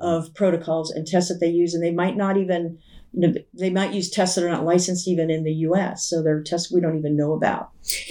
of 0.00 0.32
protocols 0.34 0.90
and 0.90 1.06
tests 1.06 1.28
that 1.28 1.38
they 1.38 1.50
use, 1.50 1.74
and 1.74 1.82
they 1.82 1.90
might 1.92 2.16
not 2.16 2.36
even. 2.36 2.78
You 3.12 3.28
know, 3.28 3.34
they 3.54 3.70
might 3.70 3.94
use 3.94 4.10
tests 4.10 4.34
that 4.34 4.44
are 4.44 4.50
not 4.50 4.64
licensed 4.66 5.08
even 5.08 5.30
in 5.30 5.42
the 5.44 5.52
U.S. 5.68 6.04
So 6.06 6.22
they're 6.22 6.42
tests 6.42 6.70
we 6.70 6.82
don't 6.82 6.98
even 6.98 7.16
know 7.16 7.32
about. 7.32 7.70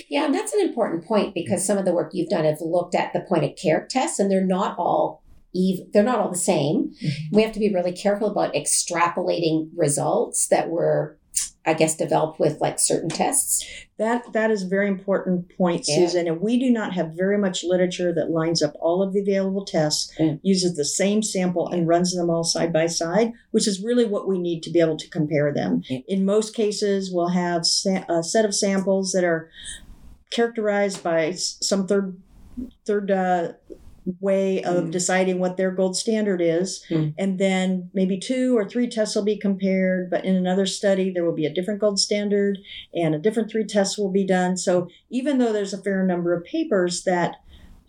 Yeah, 0.10 0.26
and 0.26 0.34
that's 0.34 0.52
an 0.54 0.62
important 0.62 1.06
point 1.06 1.36
because 1.36 1.64
some 1.64 1.78
of 1.78 1.86
the 1.86 1.94
work 1.94 2.10
you've 2.14 2.30
done 2.30 2.44
have 2.46 2.58
looked 2.62 2.96
at 2.96 3.14
the 3.14 3.20
point 3.20 3.44
of 3.44 3.56
care 3.56 3.86
tests, 3.88 4.18
and 4.18 4.32
they're 4.32 4.44
not 4.44 4.76
all 4.80 5.22
even. 5.56 5.90
They're 5.94 6.04
not 6.04 6.20
all 6.20 6.30
the 6.32 6.38
same. 6.38 6.94
We 7.32 7.42
have 7.44 7.54
to 7.54 7.60
be 7.60 7.74
really 7.74 7.92
careful 7.94 8.30
about 8.30 8.54
extrapolating 8.54 9.70
results 9.76 10.48
that 10.48 10.70
were 10.70 11.18
I 11.68 11.74
guess, 11.74 11.98
developed 11.98 12.40
with 12.40 12.62
like 12.62 12.78
certain 12.80 13.10
tests. 13.10 13.66
That 13.98 14.32
that 14.34 14.52
is 14.52 14.62
a 14.62 14.68
very 14.68 14.88
important 14.88 15.52
point, 15.58 15.84
Yeah. 15.88 15.96
Susan. 15.96 16.28
And 16.28 16.40
we 16.40 16.60
do 16.60 16.70
not 16.70 16.94
have 16.94 17.14
very 17.18 17.40
much 17.40 17.64
literature 17.64 18.14
that 18.14 18.30
lines 18.30 18.62
up 18.62 18.74
all 18.80 19.02
of 19.02 19.14
the 19.14 19.20
available 19.22 19.66
tests, 19.66 20.14
Mm. 20.20 20.40
uses 20.44 20.76
the 20.76 20.86
same 20.86 21.24
sample, 21.24 21.68
and 21.68 21.88
runs 21.88 22.14
them 22.16 22.30
all 22.30 22.44
side 22.44 22.72
by 22.72 22.86
side, 22.86 23.34
which 23.50 23.68
is 23.68 23.82
really 23.84 24.06
what 24.06 24.28
we 24.28 24.38
need 24.38 24.62
to 24.62 24.70
be 24.70 24.80
able 24.80 24.96
to 24.98 25.10
compare 25.10 25.52
them. 25.52 25.82
In 26.08 26.24
most 26.24 26.54
cases, 26.56 27.12
we'll 27.12 27.30
have 27.30 27.66
sa- 27.66 28.06
a 28.08 28.22
set 28.22 28.46
of 28.46 28.54
samples 28.54 29.12
that 29.14 29.24
are 29.24 29.50
characterized 30.30 31.02
by 31.04 31.32
some 31.32 31.88
third 31.88 32.16
third 32.86 33.10
uh, 33.12 33.54
way 34.20 34.62
of 34.64 34.86
Mm. 34.86 34.92
deciding 34.92 35.40
what 35.40 35.58
their 35.58 35.72
gold 35.72 35.96
standard 35.98 36.42
is 36.42 36.84
Mm. 36.90 37.14
and 37.18 37.40
then 37.40 37.90
maybe 37.94 38.20
two 38.20 38.56
or 38.58 38.68
three 38.68 38.88
tests 38.88 39.16
will 39.16 39.24
be 39.24 39.38
compared 39.38 40.10
but 40.10 40.24
in 40.24 40.36
another 40.36 40.66
study 40.66 41.12
there 41.12 41.26
will 41.26 41.34
be 41.36 41.46
a 41.46 41.54
different 41.54 41.80
gold 41.80 42.00
standard 42.00 42.60
and 42.94 43.16
a 43.16 43.20
different 43.20 43.50
three 43.50 43.66
tests 43.66 43.98
will 43.98 44.12
be 44.12 44.26
done 44.26 44.56
so 44.58 44.88
even 45.10 45.38
though 45.40 45.52
there's 45.52 45.74
a 45.74 45.82
fair 45.82 46.06
number 46.06 46.34
of 46.34 46.44
papers 46.44 47.04
that 47.04 47.38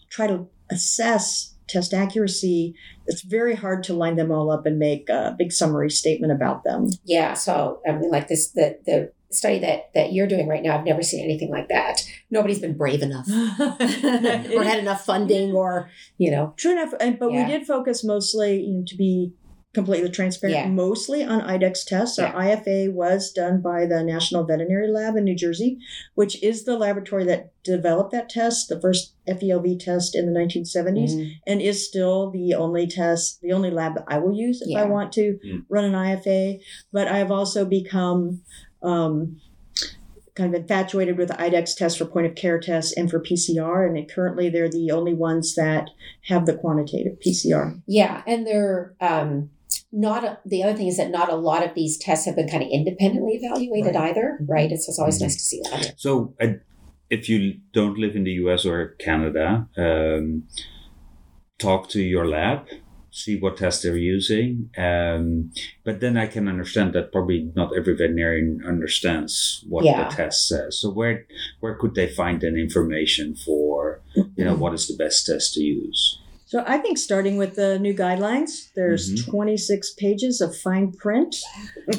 try 0.08 0.26
to 0.26 0.46
assess 0.70 1.54
test 1.68 1.92
accuracy 1.92 2.74
it's 3.08 3.22
very 3.22 3.54
hard 3.54 3.82
to 3.84 3.92
line 3.92 4.16
them 4.16 4.30
all 4.32 4.50
up 4.50 4.66
and 4.66 4.78
make 4.78 5.08
a 5.08 5.34
big 5.38 5.52
summary 5.52 5.90
statement 5.90 6.32
about 6.32 6.64
them 6.64 6.88
Yeah. 7.04 7.34
So 7.34 7.80
I 7.86 7.92
mean, 7.92 8.10
like 8.10 8.28
this, 8.28 8.48
the 8.52 8.78
the 8.86 9.12
study 9.30 9.58
that 9.60 9.90
that 9.94 10.12
you're 10.12 10.26
doing 10.26 10.46
right 10.48 10.62
now, 10.62 10.78
I've 10.78 10.84
never 10.84 11.02
seen 11.02 11.24
anything 11.24 11.50
like 11.50 11.68
that. 11.68 12.02
Nobody's 12.30 12.60
been 12.60 12.76
brave 12.76 13.02
enough, 13.02 13.28
or 13.30 14.62
had 14.64 14.78
enough 14.78 15.04
funding, 15.04 15.52
or 15.52 15.90
you 16.18 16.30
know, 16.30 16.54
True 16.56 16.72
enough, 16.72 16.92
and, 17.00 17.18
but 17.18 17.32
Yeah. 17.32 17.46
we 17.46 17.52
did 17.52 17.66
focus 17.66 18.04
mostly, 18.04 18.60
you 18.62 18.78
know, 18.78 18.84
to 18.86 18.96
be 18.96 19.32
completely 19.74 20.08
transparent, 20.08 20.56
Yeah. 20.56 20.68
mostly 20.68 21.22
on 21.22 21.42
IDEXX 21.42 21.84
tests. 21.84 22.18
Yeah. 22.18 22.32
Our 22.32 22.42
IFA 22.44 22.94
was 22.94 23.30
done 23.30 23.60
by 23.60 23.84
the 23.84 24.02
National 24.02 24.44
Veterinary 24.44 24.88
Lab 24.90 25.16
in 25.16 25.24
New 25.24 25.34
Jersey, 25.36 25.76
which 26.14 26.42
is 26.42 26.64
the 26.64 26.78
laboratory 26.78 27.24
that 27.24 27.52
developed 27.62 28.12
that 28.12 28.30
test, 28.30 28.70
the 28.70 28.80
first 28.80 29.12
FELV 29.28 29.78
test 29.78 30.16
in 30.16 30.32
the 30.32 30.38
1970s, 30.40 31.10
Mm-hmm. 31.12 31.28
and 31.46 31.60
is 31.60 31.86
still 31.86 32.30
the 32.30 32.54
only 32.54 32.86
test, 32.86 33.42
the 33.42 33.52
only 33.52 33.70
lab 33.70 33.96
that 33.96 34.04
I 34.08 34.18
will 34.18 34.32
use 34.34 34.62
if 34.62 34.74
I 34.74 34.84
want 34.84 35.12
to 35.12 35.38
Mm. 35.44 35.64
run 35.68 35.84
an 35.84 35.92
IFA. 35.94 36.58
But 36.90 37.08
I 37.08 37.18
have 37.18 37.30
also 37.30 37.66
become 37.66 38.40
um, 38.86 39.40
kind 40.34 40.54
of 40.54 40.60
infatuated 40.60 41.16
with 41.18 41.30
IDEXX 41.30 41.76
tests 41.76 41.98
for 41.98 42.04
point 42.04 42.26
of 42.26 42.34
care 42.34 42.60
tests 42.60 42.92
and 42.96 43.10
for 43.10 43.20
PCR, 43.20 43.86
and 43.88 44.10
currently 44.10 44.48
they're 44.50 44.68
the 44.68 44.90
only 44.90 45.14
ones 45.14 45.54
that 45.56 45.88
have 46.28 46.46
the 46.46 46.54
quantitative 46.54 47.14
PCR. 47.26 47.80
yeah, 47.86 48.22
and 48.26 48.46
they're 48.46 48.94
um, 49.00 49.50
not. 49.92 50.24
A, 50.24 50.38
the 50.44 50.62
other 50.62 50.76
thing 50.76 50.88
is 50.88 50.96
that 50.98 51.10
not 51.10 51.30
a 51.32 51.36
lot 51.36 51.64
of 51.64 51.74
these 51.74 51.96
tests 51.98 52.26
have 52.26 52.36
been 52.36 52.48
kind 52.48 52.62
of 52.62 52.68
independently 52.70 53.34
evaluated 53.42 53.94
Right. 53.94 54.10
either, 54.10 54.38
Mhm. 54.42 54.48
right? 54.48 54.70
And 54.70 54.80
so 54.82 54.90
it's 54.90 54.98
always 54.98 55.18
Mhm. 55.18 55.22
nice 55.22 55.34
to 55.36 55.42
see 55.42 55.60
that. 55.70 55.94
So, 55.96 56.34
uh, 56.40 56.54
if 57.08 57.28
you 57.28 57.54
don't 57.72 57.96
live 57.98 58.14
in 58.16 58.24
the 58.24 58.32
US 58.32 58.66
or 58.66 58.88
Canada, 58.98 59.68
um, 59.78 60.42
talk 61.58 61.88
to 61.90 62.02
your 62.02 62.26
lab, 62.28 62.66
see 63.16 63.38
what 63.38 63.56
test 63.56 63.82
they're 63.82 63.96
using. 63.96 64.68
Um, 64.76 65.50
but 65.84 66.00
then 66.00 66.16
I 66.18 66.26
can 66.26 66.48
understand 66.48 66.92
that 66.94 67.12
probably 67.12 67.50
not 67.56 67.74
every 67.76 67.94
veterinarian 67.96 68.62
understands 68.66 69.64
what 69.68 69.84
Yeah. 69.84 70.08
the 70.08 70.14
test 70.14 70.46
says. 70.48 70.78
So, 70.80 70.90
where 70.90 71.26
where 71.60 71.74
could 71.80 71.94
they 71.94 72.08
find 72.08 72.44
an 72.44 72.56
information 72.56 73.34
for 73.34 74.00
you 74.36 74.44
know 74.44 74.54
what 74.62 74.74
is 74.74 74.86
the 74.88 74.96
best 75.02 75.26
test 75.26 75.54
to 75.54 75.60
use? 75.62 76.18
So 76.48 76.62
I 76.64 76.78
think 76.78 76.96
starting 76.96 77.36
with 77.38 77.56
the 77.56 77.76
new 77.80 77.92
guidelines, 77.92 78.68
there's 78.76 79.10
Mhm. 79.10 79.26
26 79.30 79.94
pages 79.94 80.40
of 80.40 80.54
fine 80.56 80.92
print, 80.92 81.34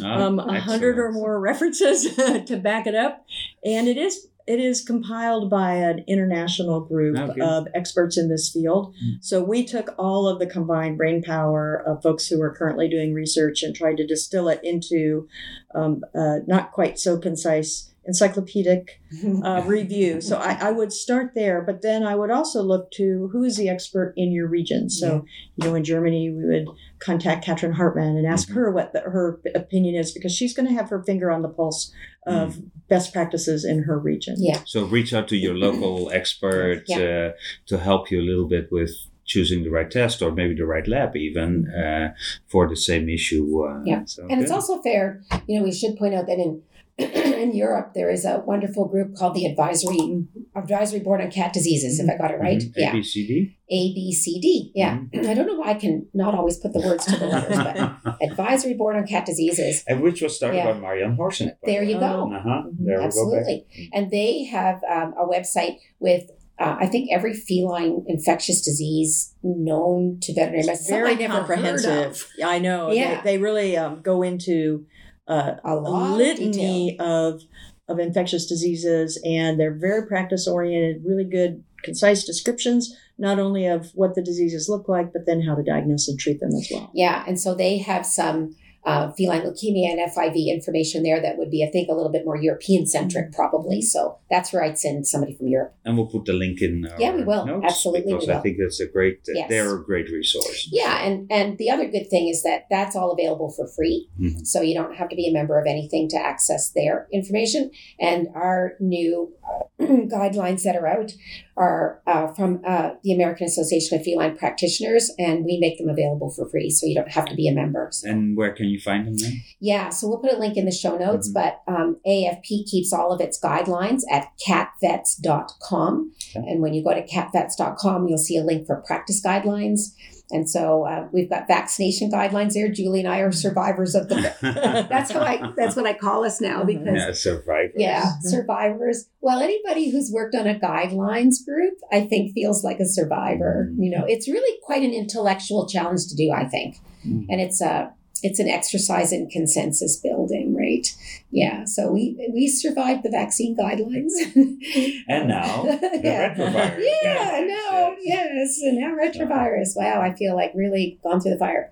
Ah, 0.01 0.23
um, 0.25 0.39
a 0.39 0.59
hundred 0.61 0.97
or 0.99 1.11
more 1.11 1.37
references 1.51 1.97
to 2.49 2.55
back 2.69 2.87
it 2.87 2.95
up, 2.95 3.25
and 3.65 3.87
it 3.89 3.97
is 3.97 4.27
it 4.47 4.59
is 4.61 4.81
compiled 4.81 5.49
by 5.49 5.73
an 5.73 6.03
international 6.07 6.79
group 6.79 7.17
Okay. 7.17 7.41
of 7.41 7.67
experts 7.75 8.17
in 8.17 8.29
this 8.29 8.49
field. 8.49 8.95
Mm. 8.95 9.17
So 9.21 9.43
we 9.43 9.65
took 9.65 9.93
all 9.97 10.27
of 10.27 10.39
the 10.39 10.47
combined 10.47 10.97
brain 10.97 11.21
power 11.21 11.83
of 11.85 12.01
folks 12.01 12.27
who 12.27 12.41
are 12.41 12.55
currently 12.55 12.87
doing 12.87 13.13
research 13.13 13.61
and 13.61 13.75
tried 13.75 13.97
to 13.97 14.07
distill 14.07 14.47
it 14.47 14.61
into 14.63 15.27
um, 15.75 16.03
uh, 16.15 16.37
not 16.47 16.71
quite 16.71 16.97
so 16.97 17.17
concise 17.17 17.91
encyclopedic 18.07 18.99
uh, 19.43 19.63
review. 19.65 20.21
So 20.21 20.37
I, 20.37 20.53
I 20.69 20.71
would 20.71 20.91
start 20.91 21.31
there, 21.35 21.61
but 21.61 21.81
then 21.81 22.03
I 22.03 22.15
would 22.15 22.31
also 22.31 22.61
look 22.63 22.89
to 22.91 23.29
who 23.31 23.43
is 23.43 23.57
the 23.57 23.69
expert 23.69 24.13
in 24.17 24.31
your 24.31 24.47
region. 24.47 24.89
So, 24.89 25.25
you 25.55 25.67
know, 25.67 25.75
in 25.75 25.83
Germany, 25.83 26.29
we 26.31 26.45
would 26.45 26.67
contact 26.99 27.45
Katrin 27.45 27.73
Hartmann 27.73 28.15
and 28.17 28.25
ask 28.25 28.49
Mhm. 28.49 28.55
her 28.55 28.71
what 28.71 28.93
the, 28.93 29.01
her 29.01 29.39
opinion 29.55 29.95
is 29.95 30.11
because 30.11 30.31
she's 30.33 30.53
going 30.55 30.67
to 30.67 30.73
have 30.73 30.89
her 30.89 31.03
finger 31.03 31.29
on 31.31 31.41
the 31.41 31.49
pulse 31.49 31.91
of 32.25 32.59
best 32.89 33.13
practices 33.13 33.63
in 33.63 33.83
her 33.83 33.97
region. 33.97 34.35
yeah, 34.39 34.59
So 34.65 34.83
reach 34.85 35.13
out 35.13 35.27
to 35.29 35.37
your 35.37 35.55
local 35.55 36.09
expert 36.21 36.83
Yeah. 36.87 36.97
uh, 36.99 37.31
to 37.67 37.77
help 37.77 38.11
you 38.11 38.19
a 38.21 38.25
little 38.31 38.47
bit 38.47 38.69
with 38.71 38.91
choosing 39.23 39.63
the 39.63 39.69
right 39.69 39.91
test 39.91 40.21
or 40.21 40.31
maybe 40.31 40.55
the 40.55 40.65
right 40.65 40.87
lab 40.87 41.15
even 41.15 41.67
uh, 41.69 42.13
for 42.47 42.67
the 42.67 42.75
same 42.75 43.07
issue. 43.09 43.45
Uh, 43.65 43.81
Yeah. 43.85 44.01
so 44.05 44.25
and 44.29 44.41
it's 44.41 44.51
also 44.51 44.81
fair. 44.81 45.21
You 45.47 45.59
know, 45.59 45.65
we 45.65 45.71
should 45.73 45.95
point 45.97 46.15
out 46.15 46.25
that 46.27 46.39
in 46.39 46.61
in 47.43 47.55
Europe 47.55 47.91
there 47.93 48.09
is 48.09 48.25
a 48.25 48.39
wonderful 48.45 48.87
group 48.87 49.15
called 49.15 49.35
the 49.35 49.45
Advisory 49.45 50.25
Advisory 50.55 50.99
Board 50.99 51.21
on 51.21 51.29
Cat 51.31 51.53
Diseases. 51.53 51.99
If 51.99 52.09
I 52.09 52.17
got 52.17 52.31
it 52.31 52.39
right, 52.39 52.57
Mhm. 52.59 52.73
yeah. 52.75 52.91
ABCD. 52.93 53.53
A 53.69 53.93
B 53.93 54.11
C 54.13 54.39
D. 54.39 54.71
Yeah. 54.73 54.99
I 55.13 55.33
don't 55.33 55.45
know 55.45 55.55
why 55.59 55.71
I 55.71 55.73
can 55.75 56.07
not 56.13 56.33
always 56.33 56.57
put 56.57 56.73
the 56.73 56.79
words 56.79 57.05
to 57.05 57.17
the 57.17 57.27
letters, 57.27 57.57
but 57.57 58.17
Advisory 58.31 58.73
Board 58.73 58.95
on 58.95 59.05
Cat 59.05 59.25
Diseases. 59.25 59.83
and 59.87 60.01
which 60.01 60.21
was 60.21 60.35
started 60.35 60.57
Yeah. 60.57 60.71
by 60.71 60.79
Marian 60.79 61.15
Horzinek. 61.17 61.57
by 61.61 61.65
There 61.71 61.83
you 61.83 61.99
go. 61.99 62.31
Uh-huh. 62.33 62.49
Mhm. 62.49 62.77
There 62.79 62.97
we 62.97 62.97
go 62.97 62.99
back. 62.99 63.05
Absolutely. 63.05 63.65
And 63.93 64.09
they 64.09 64.45
have 64.45 64.81
um, 64.89 65.13
a 65.19 65.27
website 65.27 65.77
with, 65.99 66.23
uh, 66.59 66.77
I 66.79 66.87
think, 66.87 67.09
every 67.11 67.33
feline 67.33 68.03
infectious 68.07 68.61
disease 68.61 69.35
known 69.43 70.17
to 70.21 70.33
veterinary 70.33 70.65
medicine. 70.65 70.95
Very 70.95 71.15
comprehensive. 71.27 72.27
I 72.43 72.59
know. 72.59 72.91
Yeah. 72.91 73.21
They, 73.21 73.33
they 73.33 73.37
really 73.37 73.75
um, 73.77 74.01
go 74.01 74.23
into 74.23 74.85
uh, 75.27 75.55
A 75.63 75.73
a 75.73 76.15
litany 76.15 76.97
of 76.99 77.41
of 77.89 77.99
infectious 77.99 78.45
diseases 78.45 79.21
and 79.23 79.59
they're 79.59 79.73
very 79.73 80.05
practice 80.07 80.47
oriented 80.47 81.03
really 81.05 81.23
good 81.23 81.63
concise 81.83 82.25
descriptions 82.25 82.93
not 83.17 83.39
only 83.39 83.65
of 83.65 83.91
what 83.93 84.13
the 84.13 84.21
diseases 84.21 84.67
look 84.67 84.89
like 84.89 85.13
but 85.13 85.25
then 85.25 85.41
how 85.41 85.55
to 85.55 85.63
diagnose 85.63 86.07
and 86.07 86.19
treat 86.19 86.39
them 86.39 86.49
as 86.49 86.67
well. 86.71 86.91
Yeah, 86.93 87.23
and 87.27 87.39
so 87.39 87.55
they 87.55 87.77
have 87.77 88.05
some 88.05 88.55
uh, 88.87 89.11
feline 89.17 89.41
leukemia 89.41 89.87
and 89.91 89.99
FIV 90.11 90.47
information 90.47 91.03
there 91.03 91.21
that 91.21 91.37
would 91.37 91.51
be, 91.51 91.61
I 91.67 91.69
think, 91.69 91.89
a 91.89 91.93
little 91.93 92.11
bit 92.11 92.23
more 92.25 92.37
European 92.37 92.85
centric, 92.87 93.33
probably. 93.33 93.81
So 93.81 94.17
that's 94.31 94.53
where 94.53 94.63
I'd 94.63 94.79
send 94.79 95.05
somebody 95.05 95.33
from 95.35 95.47
Europe. 95.47 95.75
And 95.85 95.97
we'll 95.97 96.07
put 96.07 96.25
the 96.25 96.33
link 96.33 96.61
in 96.61 96.87
our 96.89 96.99
Yeah, 96.99 97.13
we 97.15 97.23
will. 97.23 97.45
notes 97.45 97.65
Absolutely, 97.69 98.13
we 98.13 98.19
because 98.19 98.29
I 98.29 98.39
think 98.39 98.57
that's 98.59 98.79
a 98.79 98.87
great. 98.87 99.19
Yes. 99.27 99.49
They're 99.49 99.75
a 99.75 99.83
great 99.83 100.09
resource. 100.09 100.69
Yeah, 100.71 101.05
and 101.05 101.15
and 101.29 101.57
the 101.57 101.69
other 101.69 101.87
good 101.95 102.07
thing 102.09 102.29
is 102.29 102.43
that 102.43 102.65
that's 102.69 102.95
all 102.95 103.11
available 103.11 103.49
for 103.51 103.67
free, 103.67 104.07
Mhm. 104.21 104.45
so 104.47 104.61
you 104.61 104.73
don't 104.73 104.95
have 104.95 105.09
to 105.09 105.15
be 105.15 105.27
a 105.27 105.33
member 105.33 105.59
of 105.59 105.65
anything 105.67 106.07
to 106.09 106.17
access 106.17 106.69
their 106.69 107.07
information. 107.11 107.71
And 107.99 108.29
our 108.35 108.75
new 108.79 109.33
uh, 109.79 109.85
guidelines 109.85 110.63
that 110.63 110.75
are 110.75 110.87
out 110.87 111.13
are 111.55 112.01
uh, 112.07 112.27
from 112.33 112.61
uh, 112.65 112.91
the 113.03 113.11
American 113.13 113.45
Association 113.47 113.97
of 113.97 114.03
Feline 114.05 114.37
Practitioners, 114.37 115.11
and 115.17 115.43
we 115.43 115.57
make 115.59 115.77
them 115.77 115.89
available 115.89 116.29
for 116.29 116.47
free, 116.49 116.69
so 116.69 116.85
you 116.85 116.95
don't 116.95 117.11
have 117.11 117.25
to 117.25 117.35
be 117.35 117.47
a 117.47 117.53
member. 117.53 117.89
So- 117.91 118.09
And 118.09 118.37
where 118.37 118.51
can 118.53 118.67
you 118.67 118.76
find 118.79 119.05
them 119.07 119.17
then? 119.17 119.41
Yeah, 119.59 119.89
so 119.89 120.07
we'll 120.07 120.19
put 120.19 120.33
a 120.33 120.37
link 120.37 120.57
in 120.57 120.65
the 120.65 120.71
show 120.71 120.97
notes, 120.97 121.29
Mhm. 121.29 121.33
but 121.33 121.61
um, 121.67 121.97
AFP 122.05 122.65
keeps 122.69 122.91
all 122.93 123.11
of 123.11 123.21
its 123.21 123.39
guidelines 123.39 124.01
at 124.11 124.27
catvets.com. 124.47 126.11
Okay. 126.35 126.47
And 126.47 126.61
when 126.61 126.73
you 126.73 126.83
go 126.83 126.93
to 126.93 127.05
catvets.com, 127.05 128.07
you'll 128.07 128.17
see 128.17 128.37
a 128.37 128.43
link 128.43 128.65
for 128.67 128.77
practice 128.85 129.21
guidelines. 129.23 129.93
And 130.29 130.49
so 130.49 130.83
uh, 130.85 131.07
we've 131.13 131.29
got 131.29 131.47
vaccination 131.47 132.11
guidelines 132.11 132.51
there. 132.53 132.67
Julie 132.69 132.99
and 132.99 133.07
I 133.07 133.19
are 133.19 133.31
survivors 133.31 133.95
of 133.95 134.09
the. 134.09 134.15
That's 134.89 135.09
how 135.11 135.21
I. 135.21 135.53
That's 135.55 135.77
what 135.77 135.85
I 135.85 135.93
call 135.93 136.25
us 136.25 136.41
now 136.41 136.63
Mhm. 136.63 136.67
because 136.67 136.95
yeah, 136.97 137.11
survivors. 137.13 137.71
yeah, 137.77 138.01
Mhm. 138.01 138.23
survivors. 138.23 139.07
Well, 139.21 139.39
anybody 139.39 139.89
who's 139.89 140.11
worked 140.11 140.35
on 140.35 140.45
a 140.45 140.59
guidelines 140.59 141.45
group, 141.45 141.75
I 141.93 142.01
think, 142.01 142.33
feels 142.33 142.61
like 142.61 142.81
a 142.81 142.85
survivor. 142.85 143.69
Mhm. 143.71 143.85
You 143.85 143.91
know, 143.97 144.05
it's 144.05 144.27
really 144.27 144.57
quite 144.63 144.83
an 144.83 144.91
intellectual 144.91 145.65
challenge 145.65 146.07
to 146.09 146.15
do. 146.15 146.29
I 146.35 146.43
think 146.45 146.75
Mhm. 147.07 147.25
and 147.29 147.39
it's 147.39 147.61
a 147.61 147.93
it's 148.23 148.39
an 148.39 148.49
exercise 148.49 149.11
in 149.11 149.29
consensus 149.29 149.97
building, 149.97 150.55
right? 150.55 150.87
Yeah. 151.31 151.65
So 151.65 151.91
we 151.91 152.17
we 152.33 152.47
survived 152.47 153.03
the 153.03 153.09
vaccine 153.09 153.55
guidelines. 153.55 154.11
And 155.09 155.29
now 155.29 155.63
the 155.63 156.01
yeah. 156.03 156.35
retrovirus. 156.35 156.85
Yeah, 157.03 157.45
know. 157.47 157.95
Yes. 158.01 158.27
Yes, 158.33 158.61
and 158.61 158.77
now 158.79 158.95
retrovirus. 158.95 159.75
Wow, 159.75 160.01
I 160.01 160.13
feel 160.13 160.35
like 160.35 160.51
really 160.55 160.99
gone 161.03 161.19
through 161.19 161.31
the 161.31 161.37
fire. 161.37 161.71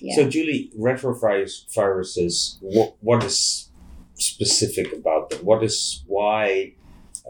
Yeah. 0.00 0.14
So, 0.14 0.28
Julie, 0.28 0.70
retrovirus 0.78 1.72
viruses. 1.74 2.58
What, 2.60 2.96
what 3.00 3.24
is 3.24 3.70
specific 4.14 4.92
about 4.92 5.30
them? 5.30 5.44
What 5.44 5.62
is 5.62 6.02
why? 6.06 6.74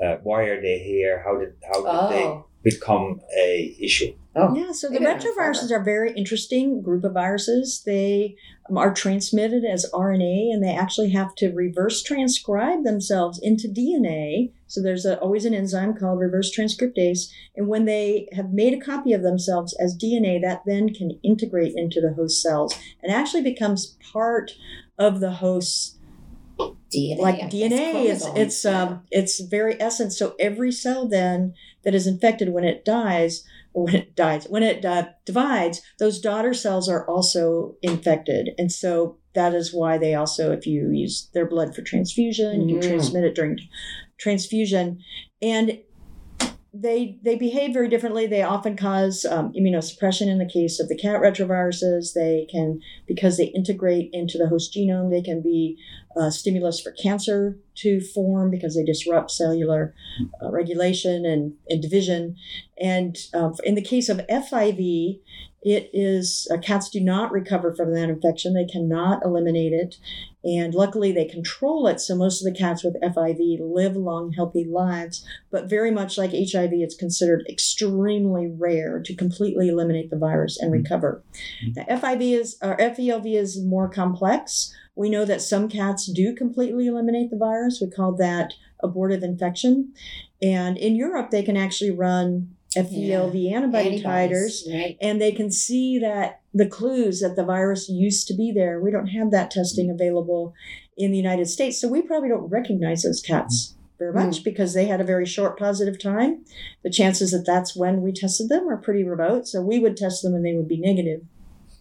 Uh, 0.02 0.16
why 0.22 0.44
are 0.44 0.60
they 0.60 0.78
here? 0.78 1.22
How 1.24 1.38
did 1.38 1.54
how 1.62 1.82
did 1.82 1.86
oh, 1.86 2.08
they 2.10 2.51
become 2.62 3.20
a 3.36 3.76
issue? 3.80 4.14
Oh, 4.34 4.54
Yeah, 4.56 4.72
so 4.72 4.88
the 4.88 4.94
Maybe 4.94 5.04
not 5.04 5.20
retroviruses 5.20 5.70
are 5.70 5.80
a 5.80 5.84
very 5.84 6.12
interesting 6.12 6.80
group 6.80 7.04
of 7.04 7.12
viruses. 7.12 7.82
They 7.84 8.36
um, 8.70 8.78
are 8.78 8.94
transmitted 8.94 9.62
as 9.62 9.84
RNA 9.92 10.54
and 10.54 10.64
they 10.64 10.74
actually 10.74 11.10
have 11.10 11.34
to 11.36 11.50
reverse 11.50 12.02
transcribe 12.02 12.82
themselves 12.82 13.38
into 13.38 13.68
DNA. 13.68 14.52
So 14.68 14.80
there's 14.80 15.04
a, 15.04 15.18
always 15.18 15.44
an 15.44 15.52
enzyme 15.52 15.94
called 15.94 16.18
reverse 16.18 16.50
transcriptase. 16.56 17.30
And 17.54 17.68
when 17.68 17.84
they 17.84 18.28
have 18.32 18.54
made 18.54 18.72
a 18.72 18.82
copy 18.82 19.12
of 19.12 19.22
themselves 19.22 19.74
as 19.74 19.98
DNA, 19.98 20.40
that 20.40 20.62
then 20.64 20.94
can 20.94 21.18
integrate 21.22 21.74
into 21.76 22.00
the 22.00 22.14
host 22.14 22.40
cells 22.40 22.74
and 23.02 23.12
actually 23.12 23.42
becomes 23.42 23.98
part 24.12 24.52
of 24.98 25.20
the 25.20 25.32
host's 25.32 25.98
DNA. 26.58 27.18
like 27.18 27.42
I 27.42 27.48
DNA. 27.48 27.70
It's 27.70 28.22
chromosomes, 28.24 28.38
it's 28.38 28.64
um 28.64 29.02
it's 29.10 29.40
very 29.40 29.80
essence. 29.80 30.18
So 30.18 30.34
every 30.38 30.72
cell 30.72 31.08
then 31.08 31.54
that 31.84 31.94
is 31.94 32.06
infected 32.06 32.50
when 32.52 32.64
it 32.64 32.84
dies 32.84 33.44
or 33.74 33.84
when 33.84 33.94
it 33.94 34.14
dies 34.14 34.46
when 34.50 34.62
it 34.62 34.84
uh, 34.84 35.06
divides, 35.24 35.80
those 35.98 36.20
daughter 36.20 36.52
cells 36.52 36.88
are 36.88 37.08
also 37.08 37.76
infected, 37.82 38.50
and 38.58 38.70
so 38.70 39.16
that 39.34 39.54
is 39.54 39.72
why 39.72 39.96
they 39.96 40.14
also, 40.14 40.52
if 40.52 40.66
you 40.66 40.90
use 40.90 41.30
their 41.32 41.46
blood 41.46 41.74
for 41.74 41.80
transfusion, 41.80 42.68
you 42.68 42.76
Mm. 42.76 42.82
transmit 42.86 43.24
it 43.24 43.34
during 43.34 43.58
transfusion, 44.18 44.98
and 45.40 45.78
they 46.74 47.18
they 47.22 47.36
behave 47.36 47.74
very 47.74 47.88
differently. 47.88 48.26
They 48.26 48.42
often 48.42 48.76
cause 48.76 49.26
um, 49.26 49.52
immunosuppression 49.52 50.28
in 50.28 50.38
the 50.38 50.48
case 50.48 50.80
of 50.80 50.88
the 50.88 50.96
cat 50.96 51.20
retroviruses. 51.20 52.14
They 52.14 52.46
can 52.50 52.80
because 53.06 53.36
they 53.36 53.46
integrate 53.46 54.08
into 54.12 54.38
the 54.38 54.48
host 54.48 54.74
genome. 54.74 55.10
They 55.10 55.22
can 55.22 55.42
be 55.42 55.76
uh, 56.16 56.30
stimulus 56.30 56.80
for 56.80 56.92
cancer 56.92 57.58
to 57.76 58.00
form 58.00 58.50
because 58.50 58.74
they 58.74 58.84
disrupt 58.84 59.30
cellular 59.30 59.94
uh, 60.42 60.50
regulation 60.50 61.26
and, 61.26 61.54
and 61.68 61.82
division. 61.82 62.36
And 62.80 63.16
um, 63.34 63.54
in 63.64 63.74
the 63.74 63.82
case 63.82 64.08
of 64.08 64.26
FIV, 64.28 65.20
it 65.62 65.90
is 65.92 66.48
uh, 66.50 66.56
cats 66.58 66.88
do 66.88 67.00
not 67.00 67.32
recover 67.32 67.74
from 67.74 67.94
that 67.94 68.08
infection. 68.08 68.54
They 68.54 68.66
cannot 68.66 69.24
eliminate 69.24 69.72
it, 69.72 69.96
and 70.44 70.74
luckily 70.74 71.12
they 71.12 71.24
control 71.24 71.86
it. 71.86 72.00
So 72.00 72.16
most 72.16 72.40
of 72.44 72.52
the 72.52 72.58
cats 72.58 72.82
with 72.82 73.00
FIV 73.00 73.58
live 73.60 73.96
long, 73.96 74.32
healthy 74.32 74.64
lives. 74.64 75.24
But 75.50 75.70
very 75.70 75.90
much 75.90 76.18
like 76.18 76.30
HIV, 76.30 76.70
it's 76.72 76.96
considered 76.96 77.46
extremely 77.48 78.48
rare 78.48 79.00
to 79.04 79.14
completely 79.14 79.68
eliminate 79.68 80.10
the 80.10 80.18
virus 80.18 80.58
and 80.58 80.72
mm-hmm. 80.72 80.82
recover. 80.82 81.22
Mm-hmm. 81.64 81.72
The 81.74 81.94
FIV 81.94 82.40
is 82.40 82.56
or 82.62 82.76
FELV 82.76 83.34
is 83.34 83.62
more 83.62 83.88
complex. 83.88 84.72
We 84.94 85.08
know 85.08 85.24
that 85.24 85.40
some 85.40 85.68
cats 85.68 86.10
do 86.12 86.34
completely 86.34 86.86
eliminate 86.86 87.30
the 87.30 87.38
virus. 87.38 87.80
We 87.80 87.90
call 87.90 88.14
that 88.16 88.54
abortive 88.82 89.22
infection. 89.22 89.94
And 90.42 90.76
in 90.76 90.96
Europe, 90.96 91.30
they 91.30 91.42
can 91.42 91.56
actually 91.56 91.92
run 91.92 92.56
FELV 92.76 93.52
antibody 93.52 94.02
titers 94.02 94.62
right? 94.72 94.96
and 95.00 95.20
they 95.20 95.32
can 95.32 95.50
see 95.50 95.98
that 95.98 96.40
the 96.54 96.66
clues 96.66 97.20
that 97.20 97.36
the 97.36 97.44
virus 97.44 97.88
used 97.88 98.26
to 98.28 98.34
be 98.34 98.52
there. 98.52 98.80
We 98.80 98.90
don't 98.90 99.08
have 99.08 99.30
that 99.30 99.50
testing 99.50 99.86
mm-hmm. 99.86 99.94
available 99.94 100.54
in 100.96 101.10
the 101.10 101.18
United 101.18 101.46
States. 101.46 101.80
So 101.80 101.88
we 101.88 102.02
probably 102.02 102.28
don't 102.28 102.48
recognize 102.48 103.02
those 103.02 103.22
cats 103.22 103.74
very 103.98 104.12
much 104.12 104.40
mm. 104.40 104.44
because 104.44 104.74
they 104.74 104.86
had 104.86 105.00
a 105.00 105.04
very 105.04 105.26
short 105.26 105.58
positive 105.58 105.98
time. 105.98 106.44
The 106.82 106.90
chances 106.90 107.30
that 107.30 107.44
that's 107.46 107.76
when 107.76 108.02
we 108.02 108.12
tested 108.12 108.48
them 108.48 108.68
are 108.68 108.76
pretty 108.76 109.04
remote. 109.04 109.46
So 109.46 109.62
we 109.62 109.78
would 109.78 109.96
test 109.96 110.22
them 110.22 110.34
and 110.34 110.44
they 110.44 110.54
would 110.54 110.68
be 110.68 110.80
negative. 110.80 111.22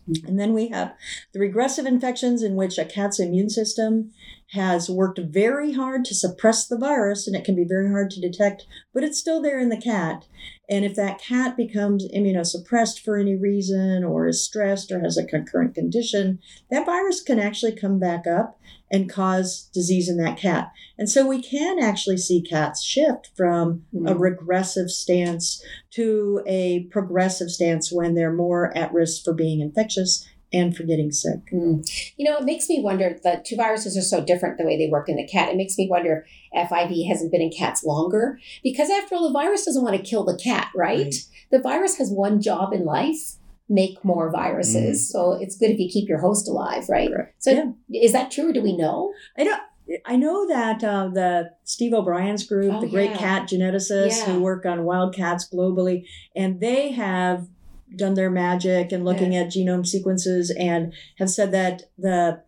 Mm. 0.09 0.27
And 0.27 0.39
then 0.39 0.53
we 0.53 0.69
have 0.69 0.93
the 1.33 1.39
regressive 1.39 1.85
infections 1.85 2.43
in 2.43 2.55
which 2.55 2.77
a 2.77 2.85
cat's 2.85 3.19
immune 3.19 3.49
system 3.49 4.11
has 4.51 4.89
worked 4.89 5.19
very 5.19 5.73
hard 5.73 6.03
to 6.03 6.13
suppress 6.13 6.67
the 6.67 6.77
virus 6.77 7.25
and 7.25 7.35
it 7.35 7.45
can 7.45 7.55
be 7.55 7.63
very 7.63 7.89
hard 7.89 8.11
to 8.11 8.19
detect, 8.19 8.65
but 8.93 9.03
it's 9.03 9.17
still 9.17 9.41
there 9.41 9.59
in 9.59 9.69
the 9.69 9.77
cat. 9.79 10.25
And 10.69 10.83
if 10.83 10.93
that 10.95 11.21
cat 11.21 11.55
becomes 11.55 12.05
immunosuppressed 12.13 12.99
for 12.99 13.17
any 13.17 13.35
reason 13.35 14.03
or 14.03 14.27
is 14.27 14.43
stressed 14.43 14.91
or 14.91 14.99
has 14.99 15.17
a 15.17 15.25
concurrent 15.25 15.73
condition, 15.73 16.39
that 16.69 16.85
virus 16.85 17.21
can 17.21 17.39
actually 17.39 17.75
come 17.75 17.97
back 17.97 18.27
up 18.27 18.59
and 18.91 19.09
cause 19.09 19.69
disease 19.73 20.09
in 20.09 20.17
that 20.17 20.37
cat. 20.37 20.71
And 20.97 21.09
so 21.09 21.25
we 21.25 21.41
can 21.41 21.79
actually 21.81 22.17
see 22.17 22.41
cats 22.41 22.83
shift 22.83 23.29
from 23.35 23.85
a 23.93 24.13
Mm. 24.13 24.19
regressive 24.19 24.89
stance 24.89 25.63
to 25.91 26.41
a 26.45 26.83
progressive 26.91 27.49
stance 27.49 27.89
when 27.89 28.15
they're 28.15 28.33
more 28.33 28.75
at 28.77 28.93
risk 28.93 29.23
for 29.23 29.33
being 29.33 29.61
infectious 29.61 30.27
and 30.53 30.75
for 30.75 30.83
getting 30.83 31.11
sick. 31.11 31.39
Mm. 31.51 31.87
You 32.17 32.29
know, 32.29 32.37
it 32.37 32.43
makes 32.43 32.67
me 32.69 32.81
wonder. 32.81 33.17
The 33.23 33.41
two 33.45 33.55
viruses 33.55 33.97
are 33.97 34.01
so 34.01 34.23
different 34.23 34.57
the 34.57 34.65
way 34.65 34.77
they 34.77 34.89
work 34.89 35.09
in 35.09 35.15
the 35.15 35.27
cat. 35.27 35.49
It 35.49 35.57
makes 35.57 35.77
me 35.77 35.87
wonder 35.89 36.25
if 36.51 36.69
FIV 36.69 37.07
hasn't 37.07 37.31
been 37.31 37.41
in 37.41 37.51
cats 37.51 37.83
longer 37.83 38.39
because, 38.63 38.89
after 38.89 39.15
all, 39.15 39.27
the 39.27 39.33
virus 39.33 39.65
doesn't 39.65 39.83
want 39.83 39.95
to 39.95 40.01
kill 40.03 40.23
the 40.25 40.37
cat, 40.37 40.69
right? 40.75 40.97
Right. 41.05 41.15
The 41.51 41.59
virus 41.59 41.97
has 41.97 42.09
one 42.11 42.41
job 42.41 42.73
in 42.73 42.85
life: 42.85 43.35
make 43.69 44.03
more 44.03 44.29
viruses. 44.31 45.09
So 45.11 45.33
it's 45.33 45.55
good 45.57 45.71
if 45.71 45.79
you 45.79 45.89
keep 45.89 46.09
your 46.09 46.19
host 46.19 46.47
alive, 46.47 46.89
right? 46.89 47.09
Correct. 47.09 47.35
So 47.43 47.51
Yeah. 47.51 48.01
is 48.01 48.11
that 48.13 48.31
true, 48.31 48.49
or 48.49 48.53
do 48.53 48.61
we 48.61 48.75
know? 48.75 49.13
I 49.37 49.43
don't. 49.43 49.61
I 50.05 50.15
know 50.15 50.47
that 50.47 50.81
uh, 50.85 51.09
the 51.13 51.51
Steve 51.65 51.93
O'Brien's 51.93 52.45
group, 52.45 52.73
Oh, 52.75 52.79
the 52.79 52.87
great 52.87 53.09
yeah. 53.11 53.17
cat 53.17 53.49
geneticists 53.49 54.19
Yeah. 54.19 54.25
who 54.35 54.41
work 54.41 54.65
on 54.65 54.85
wild 54.85 55.13
cats 55.13 55.49
globally, 55.53 56.05
and 56.33 56.61
they 56.61 56.91
have 56.91 57.47
done 57.95 58.13
their 58.13 58.29
magic 58.29 58.91
and 58.91 59.05
looking 59.05 59.35
at 59.35 59.47
genome 59.47 59.85
sequences 59.85 60.53
and 60.57 60.93
have 61.17 61.29
said 61.29 61.51
that 61.51 61.83
the 61.97 62.41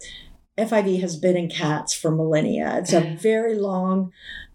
FIV 0.58 1.02
has 1.02 1.18
been 1.18 1.36
in 1.36 1.50
cats 1.50 1.94
for 1.94 2.12
millennia. 2.12 2.78
It's 2.78 2.94
a 2.94 3.16
very 3.20 3.56
long 3.56 4.12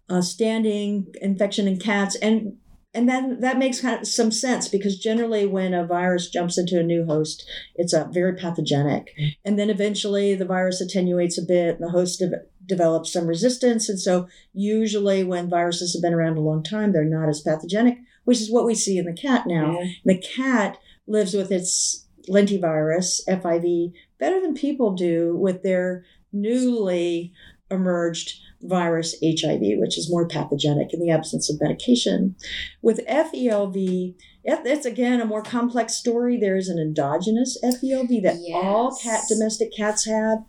uh, 0.09 0.22
standing 0.22 1.12
infection 1.20 1.68
in 1.68 1.79
cats 1.79 2.16
and 2.16 2.57
and 2.94 3.09
then 3.09 3.40
that 3.40 3.59
makes 3.59 3.81
kind 3.81 4.01
of 4.01 4.09
some 4.09 4.33
sense 4.33 4.66
because 4.66 4.98
generally 4.98 5.46
when 5.46 5.74
a 5.74 5.87
virus 5.87 6.31
jumps 6.31 6.59
into 6.59 6.81
a 6.81 6.83
new 6.83 7.05
host, 7.05 7.48
it's 7.74 7.92
a 7.92 8.09
very 8.11 8.35
pathogenic. 8.35 9.14
And 9.44 9.59
then 9.59 9.68
eventually 9.68 10.35
the 10.35 10.46
virus 10.46 10.81
attenuates 10.81 11.38
a 11.38 11.42
bit 11.42 11.77
and 11.77 11.85
the 11.85 11.90
host 11.90 12.18
de- 12.18 12.31
develops 12.64 13.12
some 13.12 13.27
resistance. 13.27 13.90
And 13.90 14.01
so 14.01 14.27
usually 14.55 15.22
when 15.22 15.51
viruses 15.51 15.94
have 15.94 16.03
been 16.03 16.14
around 16.14 16.38
a 16.38 16.40
long 16.40 16.62
time, 16.62 16.92
they're 16.92 17.05
not 17.05 17.29
as 17.29 17.42
pathogenic, 17.42 17.98
which 18.29 18.43
is 18.43 18.51
what 18.53 18.67
we 18.67 18.75
see 18.75 18.99
in 18.99 19.07
the 19.07 19.12
cat 19.14 19.45
now. 19.47 19.79
The 20.05 20.19
cat 20.19 20.77
lives 21.07 21.33
with 21.33 21.51
its 21.51 22.07
lentivirus, 22.29 23.21
FIV, 23.27 23.93
better 24.21 24.38
than 24.41 24.53
people 24.55 24.93
do 24.95 25.35
with 25.35 25.62
their 25.62 26.05
newly 26.31 27.33
emerged 27.71 28.38
virus 28.61 29.14
HIV, 29.23 29.61
which 29.79 29.97
is 29.97 30.11
more 30.11 30.29
pathogenic 30.29 30.93
in 30.93 31.01
the 31.01 31.11
absence 31.11 31.49
of 31.49 31.59
medication. 31.61 32.35
With 32.83 33.01
FELV, 33.07 34.14
it- 34.45 34.67
it's 34.67 34.85
again 34.85 35.21
a 35.23 35.25
more 35.25 35.43
complex 35.43 35.95
story. 35.95 36.37
There 36.37 36.57
is 36.57 36.69
an 36.69 36.79
endogenous 36.79 37.57
FELV 37.62 38.21
that 38.25 38.37
all 38.53 38.95
cat 38.95 39.23
domestic 39.29 39.75
cats 39.75 40.05
have 40.05 40.45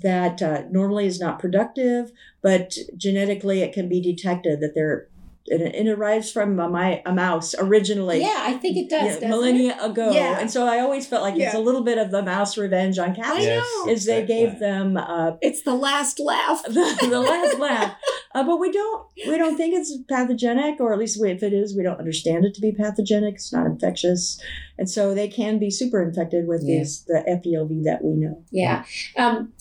that 0.00 0.40
uh, 0.42 0.62
normally 0.70 1.06
is 1.06 1.20
not 1.20 1.38
productive, 1.38 2.12
but 2.42 2.76
genetically 2.96 3.60
it 3.60 3.72
can 3.74 3.88
be 3.88 4.00
detected 4.00 4.60
that 4.60 4.72
they're 4.74 5.08
and 5.48 5.60
it, 5.60 5.74
and 5.74 5.88
it 5.88 5.92
arrives 5.92 6.32
from 6.32 6.58
a, 6.58 6.68
my, 6.68 7.02
a 7.04 7.12
mouse 7.12 7.54
originally 7.58 8.20
yeah, 8.20 8.38
I 8.40 8.54
think 8.54 8.76
it 8.78 8.88
does. 8.88 9.02
yeah, 9.02 9.12
doesn't 9.14 9.28
millennia 9.28 9.76
ago. 9.82 10.10
Yeah. 10.10 10.38
And 10.40 10.50
so 10.50 10.66
I 10.66 10.80
always 10.80 11.06
felt 11.06 11.22
like 11.22 11.36
it's 11.36 11.54
a 11.54 11.58
little 11.58 11.82
bit 11.82 11.98
of 11.98 12.10
the 12.10 12.22
mouse 12.22 12.56
revenge 12.56 12.98
on 12.98 13.14
cats. 13.14 13.28
I 13.28 13.40
Yes, 13.40 13.62
know. 13.84 13.92
Is 13.92 14.04
they 14.06 14.22
exactly. 14.22 14.34
gave 14.46 14.58
them 14.58 14.96
uh. 14.96 15.32
It's 15.42 15.62
the 15.62 15.74
last 15.74 16.18
laugh. 16.18 16.62
the, 16.68 16.96
the 17.10 17.20
last 17.20 17.58
laugh, 17.58 17.94
uh, 18.34 18.42
but 18.44 18.58
we 18.58 18.72
don't 18.72 19.06
we 19.28 19.36
don't 19.36 19.56
think 19.56 19.74
it's 19.74 19.96
pathogenic, 20.08 20.80
or 20.80 20.92
at 20.92 20.98
least 20.98 21.20
we, 21.20 21.30
if 21.30 21.42
it 21.42 21.52
is, 21.52 21.76
we 21.76 21.82
don't 21.82 21.98
understand 21.98 22.44
it 22.44 22.54
to 22.54 22.60
be 22.60 22.72
pathogenic. 22.72 23.34
It's 23.34 23.52
not 23.52 23.66
infectious, 23.66 24.40
and 24.78 24.88
so 24.88 25.14
they 25.14 25.28
can 25.28 25.58
be 25.58 25.70
super 25.70 26.02
infected 26.02 26.46
with 26.46 26.62
Yeah. 26.64 26.78
these 26.78 27.04
the 27.04 27.22
FELV 27.26 27.84
that 27.84 28.02
we 28.02 28.14
know. 28.14 28.42
Yeah. 28.50 28.84
Um, 29.16 29.52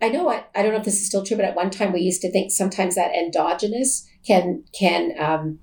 I 0.00 0.08
know 0.08 0.22
what 0.24 0.50
I 0.54 0.62
don't 0.62 0.72
know 0.72 0.78
if 0.78 0.84
this 0.84 1.00
is 1.00 1.06
still 1.06 1.24
true, 1.24 1.36
but 1.36 1.46
at 1.46 1.56
one 1.56 1.70
time 1.70 1.92
we 1.92 2.00
used 2.00 2.22
to 2.22 2.30
think 2.30 2.52
sometimes 2.52 2.94
that 2.94 3.12
endogenous 3.14 4.06
can 4.26 4.64
can 4.78 5.12
um, 5.18 5.58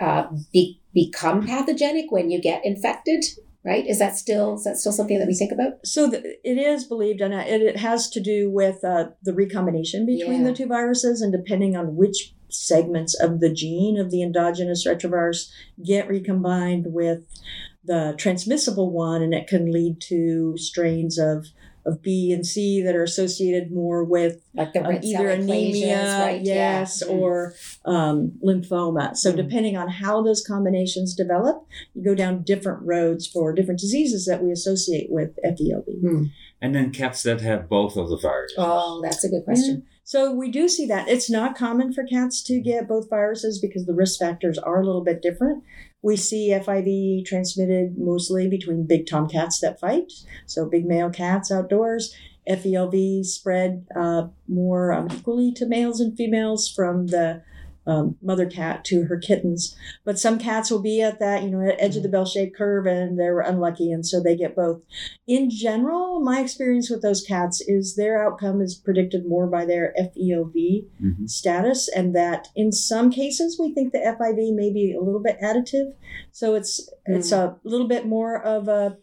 uh, 0.00 0.28
be, 0.52 0.80
become 0.94 1.46
pathogenic 1.46 2.10
when 2.10 2.30
you 2.30 2.40
get 2.40 2.64
infected. 2.64 3.24
Right? 3.62 3.86
Is 3.86 3.98
that 3.98 4.16
still 4.16 4.54
is 4.54 4.64
that 4.64 4.78
still 4.78 4.92
something 4.92 5.18
that 5.18 5.28
we 5.28 5.34
think 5.34 5.52
about? 5.52 5.84
So 5.84 6.08
the, 6.08 6.38
it 6.42 6.56
is 6.56 6.84
believed, 6.84 7.20
and 7.20 7.34
it, 7.34 7.60
it 7.60 7.76
has 7.76 8.08
to 8.10 8.20
do 8.20 8.50
with 8.50 8.82
uh, 8.82 9.10
the 9.22 9.34
recombination 9.34 10.06
between 10.06 10.40
Yeah. 10.40 10.48
the 10.48 10.54
two 10.54 10.66
viruses, 10.66 11.20
and 11.20 11.30
depending 11.30 11.76
on 11.76 11.94
which 11.94 12.34
segments 12.48 13.14
of 13.20 13.40
the 13.40 13.52
gene 13.52 13.98
of 13.98 14.10
the 14.10 14.22
endogenous 14.22 14.86
retrovirus 14.86 15.50
get 15.84 16.08
recombined 16.08 16.86
with 16.88 17.26
the 17.84 18.14
transmissible 18.16 18.90
one, 18.90 19.22
and 19.22 19.34
it 19.34 19.46
can 19.46 19.70
lead 19.70 20.00
to 20.08 20.56
strains 20.56 21.18
of 21.18 21.48
of 21.86 22.02
B 22.02 22.32
and 22.32 22.46
C 22.46 22.82
that 22.82 22.94
are 22.94 23.02
associated 23.02 23.72
more 23.72 24.04
with 24.04 24.42
Like 24.54 24.72
the 24.72 24.84
um, 24.84 24.98
either 25.02 25.28
anemia, 25.28 26.18
right? 26.20 26.40
yes, 26.42 27.02
Yeah. 27.06 27.12
or 27.14 27.54
um, 27.84 28.32
lymphoma. 28.44 29.16
So 29.16 29.32
Mm. 29.32 29.36
depending 29.36 29.76
on 29.76 29.88
how 29.88 30.22
those 30.22 30.44
combinations 30.46 31.14
develop, 31.14 31.66
you 31.94 32.02
go 32.04 32.14
down 32.14 32.42
different 32.42 32.82
roads 32.82 33.26
for 33.26 33.52
different 33.52 33.80
diseases 33.80 34.26
that 34.26 34.42
we 34.42 34.50
associate 34.50 35.08
with 35.10 35.30
E 35.44 35.72
FELV. 35.72 36.30
And 36.62 36.74
then 36.74 36.90
cats 36.90 37.22
that 37.22 37.40
have 37.40 37.68
both 37.68 37.96
of 37.96 38.10
the 38.10 38.18
viruses. 38.18 38.56
Oh, 38.58 39.00
that's 39.02 39.24
a 39.24 39.28
good 39.28 39.44
question. 39.44 39.84
So 40.04 40.32
we 40.34 40.50
do 40.50 40.68
see 40.68 40.86
that. 40.86 41.08
It's 41.08 41.30
not 41.30 41.56
common 41.56 41.92
for 41.92 42.02
cats 42.04 42.42
to 42.44 42.60
get 42.60 42.88
both 42.88 43.08
viruses 43.08 43.58
because 43.60 43.86
the 43.86 43.94
risk 43.94 44.18
factors 44.18 44.58
are 44.58 44.80
a 44.82 44.84
little 44.84 45.04
bit 45.04 45.22
different. 45.22 45.62
We 46.02 46.16
see 46.16 46.50
FIV 46.50 47.24
transmitted 47.26 47.98
mostly 47.98 48.48
between 48.48 48.86
big 48.86 49.06
tomcats 49.06 49.60
that 49.60 49.78
fight, 49.78 50.12
so 50.46 50.66
big 50.66 50.86
male 50.86 51.10
cats 51.10 51.52
outdoors. 51.52 52.14
FELV 52.48 53.24
spread 53.24 53.86
uh, 53.94 54.28
more 54.48 54.92
um, 54.92 55.08
equally 55.12 55.52
to 55.52 55.66
males 55.66 56.00
and 56.00 56.16
females 56.16 56.68
from 56.68 57.08
the 57.08 57.42
um, 57.86 58.16
mother 58.22 58.46
cat 58.46 58.84
to 58.86 59.04
her 59.04 59.16
kittens. 59.18 59.76
But 60.04 60.18
some 60.18 60.38
cats 60.38 60.70
will 60.70 60.82
be 60.82 61.00
at 61.00 61.18
that, 61.18 61.42
you 61.42 61.50
know, 61.50 61.60
edge 61.78 61.96
of 61.96 62.02
the 62.02 62.08
bell 62.08 62.26
shaped 62.26 62.56
curve 62.56 62.86
and 62.86 63.18
they're 63.18 63.40
unlucky 63.40 63.90
and 63.90 64.06
so 64.06 64.20
they 64.22 64.36
get 64.36 64.54
both. 64.54 64.82
In 65.26 65.50
general, 65.50 66.20
my 66.20 66.40
experience 66.40 66.90
with 66.90 67.02
those 67.02 67.22
cats 67.22 67.60
is 67.66 67.96
their 67.96 68.22
outcome 68.24 68.60
is 68.60 68.74
predicted 68.74 69.26
more 69.26 69.46
by 69.46 69.64
their 69.64 69.94
FELV 69.98 70.84
Mhm. 71.02 71.28
status 71.28 71.88
and 71.88 72.14
that 72.14 72.48
in 72.54 72.70
some 72.72 73.10
cases 73.10 73.58
we 73.58 73.72
think 73.72 73.92
the 73.92 74.04
FIV 74.06 74.54
may 74.54 74.72
be 74.72 74.94
a 74.94 75.00
little 75.00 75.20
bit 75.20 75.38
additive. 75.40 75.92
So 76.32 76.54
it's 76.54 76.88
it's 77.06 77.32
a 77.32 77.56
little 77.64 77.88
bit 77.88 78.06
more 78.06 78.40
of 78.42 78.68
a 78.68 78.96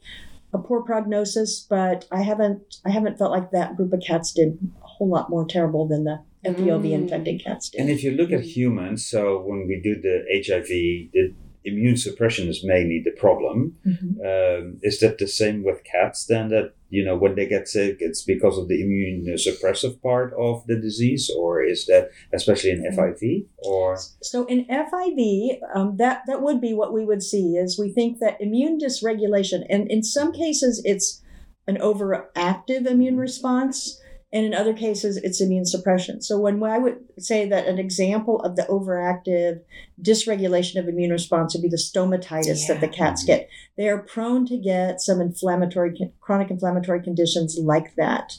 a 0.54 0.58
poor 0.60 0.82
prognosis, 0.82 1.66
but 1.70 2.06
I 2.12 2.22
haven't 2.22 2.78
I 2.86 2.90
haven't 2.92 3.18
felt 3.18 3.32
like 3.32 3.52
that 3.52 3.76
group 3.76 3.92
of 3.92 4.02
cats 4.02 4.32
did 4.32 4.58
a 4.82 4.86
whole 4.88 5.10
lot 5.10 5.30
more 5.30 5.46
terrible 5.46 5.88
than 5.88 6.06
the 6.06 6.20
FELV 6.46 6.84
Mm. 6.84 6.92
infected 6.94 7.44
cats 7.44 7.70
did. 7.70 7.82
And 7.82 7.90
if 7.90 8.04
you 8.04 8.12
look 8.12 8.32
at 8.32 8.42
humans, 8.42 9.06
so 9.06 9.42
when 9.42 9.68
we 9.68 9.80
do 9.82 10.00
the 10.00 10.24
HIV, 10.32 10.70
the 11.14 11.34
immune 11.66 11.98
suppression 11.98 12.48
is 12.48 12.64
mainly 12.64 13.02
the 13.04 13.12
problem. 13.12 13.76
Mhm. 13.86 14.12
Um, 14.26 14.80
is 14.84 15.00
that 15.02 15.18
the 15.18 15.28
same 15.28 15.64
with 15.64 15.84
cats 15.84 16.26
then? 16.26 16.48
That 16.50 16.72
you 16.90 17.04
know 17.04 17.18
when 17.18 17.36
they 17.36 17.46
get 17.46 17.68
sick, 17.68 17.98
it's 18.00 18.24
because 18.24 18.58
of 18.58 18.70
the 18.70 18.82
immune 18.82 19.26
suppressive 19.36 20.02
part 20.02 20.34
of 20.40 20.66
the 20.68 20.80
disease, 20.80 21.30
or 21.38 21.62
is 21.62 21.86
that 21.88 22.10
especially 22.34 22.70
in 22.72 22.86
FIV? 22.86 23.48
Or 23.58 23.98
So 24.22 24.46
in 24.46 24.66
FIV, 24.70 25.60
um, 25.76 25.98
that 25.98 26.22
that 26.28 26.42
would 26.42 26.62
be 26.62 26.74
what 26.74 26.94
we 26.94 27.04
would 27.04 27.24
see 27.24 27.58
is 27.58 27.78
we 27.78 27.90
think 27.92 28.20
that 28.20 28.40
immune 28.40 28.78
dysregulation, 28.80 29.66
and 29.70 29.92
in 29.92 30.04
some 30.04 30.32
cases 30.32 30.82
it's 30.86 31.22
an 31.68 31.78
overactive 31.80 32.86
immune 32.90 33.18
response, 33.18 34.02
and 34.38 34.46
in 34.46 34.54
other 34.54 34.74
cases 34.74 35.18
it's 35.18 35.42
immune 35.42 35.66
suppression. 35.66 36.22
So 36.22 36.38
when 36.38 36.62
I 36.64 36.78
would 36.78 37.00
say 37.18 37.50
that 37.50 37.66
an 37.66 37.80
example 37.80 38.40
of 38.42 38.56
the 38.56 38.64
overactive 38.64 39.62
dysregulation 40.00 40.80
of 40.80 40.88
immune 40.88 41.10
response 41.10 41.56
would 41.56 41.64
be 41.64 41.70
the 41.70 41.76
stomatitis 41.76 42.68
that 42.68 42.80
the 42.80 42.88
cats 42.88 43.24
get. 43.24 43.50
They 43.78 43.90
are 43.90 43.98
prone 43.98 44.46
to 44.46 44.58
get 44.58 45.02
some 45.02 45.20
inflammatory, 45.20 46.14
chronic 46.22 46.52
inflammatory 46.52 47.02
conditions 47.02 47.58
like 47.58 47.96
that, 47.96 48.38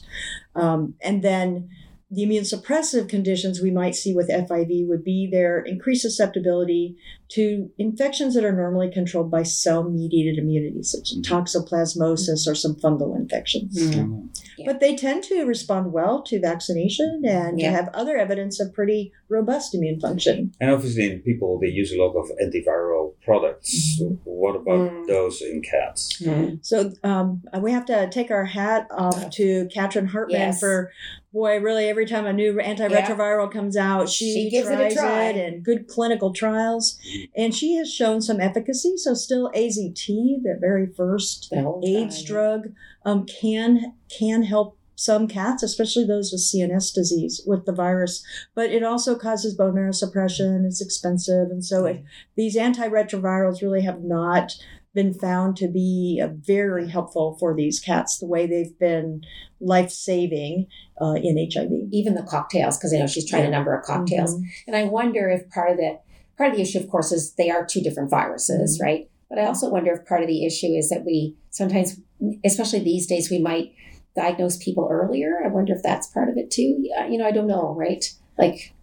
um, 0.55 0.95
and 1.01 1.21
then 1.21 1.69
the 2.09 2.23
immune 2.23 2.45
suppressive 2.45 3.09
conditions 3.09 3.61
we 3.61 3.69
might 3.69 3.93
see 3.93 4.15
with 4.15 4.29
FIV 4.29 4.87
would 4.87 5.03
be 5.03 5.29
their 5.29 5.59
increased 5.59 6.01
susceptibility 6.01 6.95
to 7.29 7.69
infections 7.77 8.33
that 8.33 8.43
are 8.43 8.51
normally 8.51 8.89
controlled 8.91 9.29
by 9.29 9.43
cell 9.43 9.83
mediated 9.89 10.37
immunity, 10.37 10.81
such 10.81 11.11
as 11.11 11.17
Mhm. 11.19 11.23
toxoplasmosis 11.25 12.47
or 12.47 12.55
some 12.55 12.75
fungal 12.75 13.15
infections. 13.15 13.77
Mm. 13.77 14.29
Yeah. 14.57 14.65
But 14.65 14.79
they 14.79 14.95
tend 14.95 15.23
to 15.25 15.43
respond 15.45 15.93
well 15.93 16.21
to 16.23 16.39
vaccination 16.39 17.21
and 17.25 17.59
Yeah. 17.59 17.71
have 17.71 17.89
other 17.93 18.17
evidence 18.17 18.59
of 18.59 18.73
pretty 18.73 19.11
robust 19.29 19.75
immune 19.75 19.99
function. 19.99 20.51
and 20.59 20.71
obviously 20.71 21.09
in 21.11 21.19
people 21.19 21.59
they 21.59 21.67
use 21.67 21.93
a 21.93 21.97
lot 21.97 22.15
of 22.15 22.31
antiviral 22.43 23.13
products. 23.23 24.01
What 24.23 24.55
about 24.55 24.91
Mm. 24.91 25.07
those 25.07 25.41
in 25.41 25.61
cats? 25.61 26.19
Mm. 26.21 26.59
So 26.65 26.91
um, 27.03 27.43
we 27.61 27.71
have 27.71 27.85
to 27.85 28.09
take 28.09 28.31
our 28.31 28.45
hat 28.45 28.87
off 28.89 29.29
to 29.31 29.67
Katrin 29.73 30.07
Hartmann 30.07 30.39
Yes. 30.41 30.59
for 30.59 30.91
boy, 31.31 31.59
really 31.59 31.85
every 31.85 32.07
time 32.07 32.25
a 32.25 32.33
new 32.33 32.53
antiretroviral 32.55 33.51
comes 33.51 33.77
out, 33.77 34.09
she, 34.09 34.33
She 34.33 34.49
gives 34.49 34.67
it 34.67 34.73
a 34.73 34.77
tries 34.77 34.93
try. 34.95 35.29
it 35.29 35.35
in 35.53 35.61
good 35.61 35.87
clinical 35.87 36.33
trials, 36.33 36.97
and 37.35 37.53
she 37.53 37.75
has 37.75 37.91
shown 37.93 38.21
some 38.21 38.39
efficacy. 38.39 38.95
So 38.97 39.13
still 39.13 39.51
AZT, 39.55 40.07
the 40.43 40.57
very 40.59 40.87
first 40.87 41.49
The 41.51 41.81
AIDS 41.85 42.23
time. 42.23 42.27
drug, 42.27 42.61
um, 43.05 43.25
can 43.25 43.93
can 44.09 44.43
help 44.43 44.77
some 44.95 45.27
cats, 45.29 45.63
especially 45.63 46.05
those 46.05 46.31
with 46.33 46.41
CNS 46.41 46.93
disease 46.93 47.41
with 47.47 47.65
the 47.65 47.71
virus. 47.71 48.21
But 48.53 48.69
it 48.71 48.83
also 48.83 49.17
causes 49.17 49.55
bone 49.55 49.75
marrow 49.75 49.93
suppression. 49.93 50.65
It's 50.65 50.81
expensive, 50.81 51.49
and 51.51 51.63
so 51.63 51.85
it, 51.85 52.03
these 52.35 52.57
antiretrovirals 52.57 53.61
really 53.61 53.81
have 53.83 54.01
not 54.03 54.53
been 54.93 55.13
found 55.13 55.55
to 55.55 55.67
be 55.67 56.19
uh, 56.21 56.27
very 56.33 56.89
helpful 56.89 57.37
for 57.39 57.55
these 57.55 57.79
cats 57.79 58.17
the 58.17 58.25
way 58.25 58.47
they've 58.47 58.77
been 58.79 59.21
life 59.61 59.91
saving 59.91 60.65
uh, 60.99 61.13
in 61.13 61.37
HIV. 61.37 61.69
Even 61.91 62.15
the 62.15 62.23
cocktails, 62.23 62.77
because 62.77 62.93
I 62.93 62.97
know 62.97 63.07
she's 63.07 63.29
tried 63.29 63.45
a 63.45 63.51
number 63.51 63.73
of 63.73 63.85
cocktails. 63.85 64.35
Mhm. 64.35 64.43
And 64.67 64.75
I 64.75 64.85
wonder 64.85 65.29
if 65.29 65.47
part 65.51 65.71
of 65.71 65.77
the 65.77 65.99
part 66.39 66.49
of 66.51 66.55
the 66.55 66.63
issue, 66.63 66.79
of 66.79 66.89
course, 66.89 67.11
is 67.11 67.33
they 67.35 67.51
are 67.51 67.63
two 67.65 67.81
different 67.81 68.09
viruses, 68.09 68.77
Mm-hmm. 68.79 68.85
right? 68.87 69.11
But 69.29 69.37
I 69.37 69.45
also 69.45 69.69
wonder 69.69 69.91
if 69.93 70.07
part 70.07 70.21
of 70.21 70.27
the 70.27 70.43
issue 70.43 70.71
is 70.81 70.89
that 70.89 71.05
we 71.05 71.35
sometimes, 71.51 71.99
especially 72.43 72.79
these 72.79 73.05
days, 73.05 73.29
we 73.29 73.37
might 73.37 73.73
diagnose 74.15 74.57
people 74.57 74.87
earlier. 74.89 75.39
I 75.45 75.49
wonder 75.49 75.73
if 75.75 75.83
that's 75.83 76.07
part 76.07 76.29
of 76.29 76.37
it 76.37 76.49
too. 76.49 76.77
Yeah, 76.79 77.07
You 77.07 77.19
know, 77.19 77.27
I 77.27 77.31
don't 77.31 77.45
know, 77.45 77.75
right? 77.77 78.03
Like, 78.39 78.73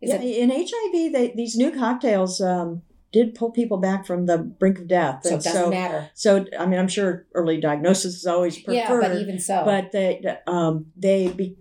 Yeah, 0.00 0.22
it 0.22 0.22
in 0.22 0.50
HIV, 0.50 1.12
they, 1.12 1.32
these 1.34 1.56
new 1.56 1.72
cocktails 1.72 2.40
um, 2.40 2.82
did 3.12 3.34
pull 3.34 3.50
people 3.50 3.78
back 3.78 4.06
from 4.06 4.26
the 4.26 4.38
brink 4.38 4.78
of 4.78 4.86
death. 4.86 5.22
so? 5.24 5.30
It 5.30 5.42
doesn't 5.42 5.52
so, 5.64 5.70
matter. 5.70 6.08
so, 6.14 6.46
I 6.56 6.66
mean, 6.66 6.78
I'm 6.78 6.86
sure 6.88 7.26
early 7.34 7.60
diagnosis 7.60 8.14
is 8.14 8.26
always 8.26 8.56
preferred. 8.62 9.02
Yeah, 9.02 9.08
but 9.08 9.16
even 9.16 9.40
so, 9.40 9.64
but 9.64 9.90
they 9.90 10.22
um, 10.46 10.86
they 10.96 11.28
be, 11.28 11.56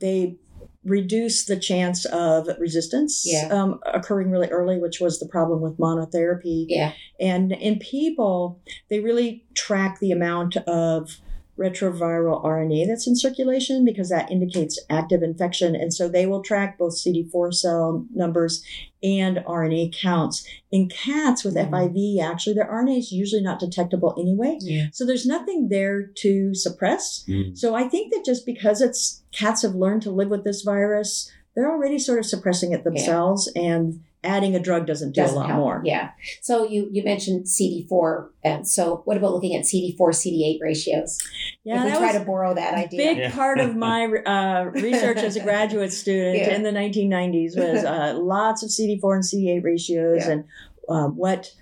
they 0.00 0.38
reduce 0.84 1.46
the 1.46 1.56
chance 1.58 2.04
of 2.06 2.48
resistance 2.58 3.22
Yeah. 3.26 3.48
um, 3.50 3.80
occurring 3.86 4.30
really 4.30 4.48
early, 4.48 4.78
which 4.78 5.00
was 5.00 5.18
the 5.18 5.26
problem 5.26 5.60
with 5.60 5.78
monotherapy. 5.78 6.66
yeah, 6.68 6.92
And 7.18 7.52
in 7.52 7.78
people, 7.78 8.60
they 8.90 9.00
really 9.00 9.44
track 9.54 9.98
the 10.00 10.10
amount 10.12 10.56
of 10.58 11.18
retroviral 11.58 12.44
RNA 12.44 12.86
that's 12.88 13.06
in 13.06 13.14
circulation 13.16 13.84
because 13.84 14.08
that 14.08 14.30
indicates 14.30 14.80
active 14.90 15.22
infection. 15.22 15.74
And 15.74 15.94
so 15.94 16.08
they 16.08 16.26
will 16.26 16.42
track 16.42 16.78
both 16.78 16.94
CD4 16.94 17.52
cell 17.54 18.06
numbers 18.14 18.62
and 19.02 19.38
RNA 19.46 19.92
counts. 20.00 20.46
In 20.72 20.88
cats 20.88 21.44
with 21.44 21.54
Mhm. 21.54 21.70
FIV, 21.70 22.20
actually, 22.20 22.54
their 22.54 22.70
RNA 22.70 22.98
is 22.98 23.12
usually 23.12 23.42
not 23.42 23.60
detectable 23.60 24.14
anyway. 24.18 24.58
yeah, 24.60 24.86
So 24.92 25.04
there's 25.04 25.26
nothing 25.26 25.68
there 25.68 26.02
to 26.22 26.54
suppress. 26.54 27.24
Mm. 27.28 27.56
So 27.56 27.74
I 27.74 27.88
think 27.88 28.12
that 28.12 28.24
just 28.24 28.44
because 28.46 28.80
it's 28.80 29.22
cats 29.32 29.62
have 29.62 29.74
learned 29.74 30.02
to 30.02 30.10
live 30.10 30.30
with 30.30 30.44
this 30.44 30.62
virus, 30.62 31.30
they're 31.54 31.70
already 31.70 31.98
sort 31.98 32.18
of 32.18 32.26
suppressing 32.26 32.72
it 32.72 32.82
themselves, 32.82 33.50
and 33.54 34.00
adding 34.24 34.56
a 34.56 34.60
drug 34.60 34.86
doesn't 34.86 35.12
do 35.12 35.20
doesn't 35.20 35.36
a 35.36 35.40
lot 35.40 35.48
help. 35.48 35.60
more. 35.60 35.82
Yeah. 35.84 36.10
So 36.42 36.64
you 36.66 36.88
you 36.90 37.04
mentioned 37.04 37.48
CD 37.48 37.86
four, 37.88 38.30
and 38.42 38.66
so 38.66 39.02
what 39.04 39.16
about 39.16 39.32
looking 39.32 39.54
at 39.54 39.66
CD 39.66 39.94
four 39.96 40.12
CD 40.12 40.44
eight 40.48 40.60
ratios? 40.62 41.18
Yeah, 41.62 41.78
if 41.78 41.84
we 41.84 41.90
that 41.90 41.98
try 41.98 42.06
was 42.12 42.16
to 42.20 42.24
borrow 42.26 42.54
that 42.54 42.74
a 42.74 42.78
idea, 42.78 42.98
big 42.98 43.18
Yeah. 43.18 43.30
part 43.34 43.60
of 43.60 43.76
my 43.76 44.04
uh, 44.06 44.64
research 44.74 45.18
as 45.18 45.36
a 45.36 45.40
graduate 45.42 45.92
student 45.92 46.38
Yeah. 46.38 46.54
in 46.56 46.62
the 46.62 46.70
1990s 46.72 47.56
was 47.56 47.84
uh, 47.84 48.18
lots 48.18 48.62
of 48.62 48.70
CD4 48.70 49.14
and 49.14 49.22
CD8 49.24 49.62
ratios 49.62 50.26
Yeah. 50.26 50.32
and 50.32 50.44
um, 50.88 51.16
what 51.16 51.52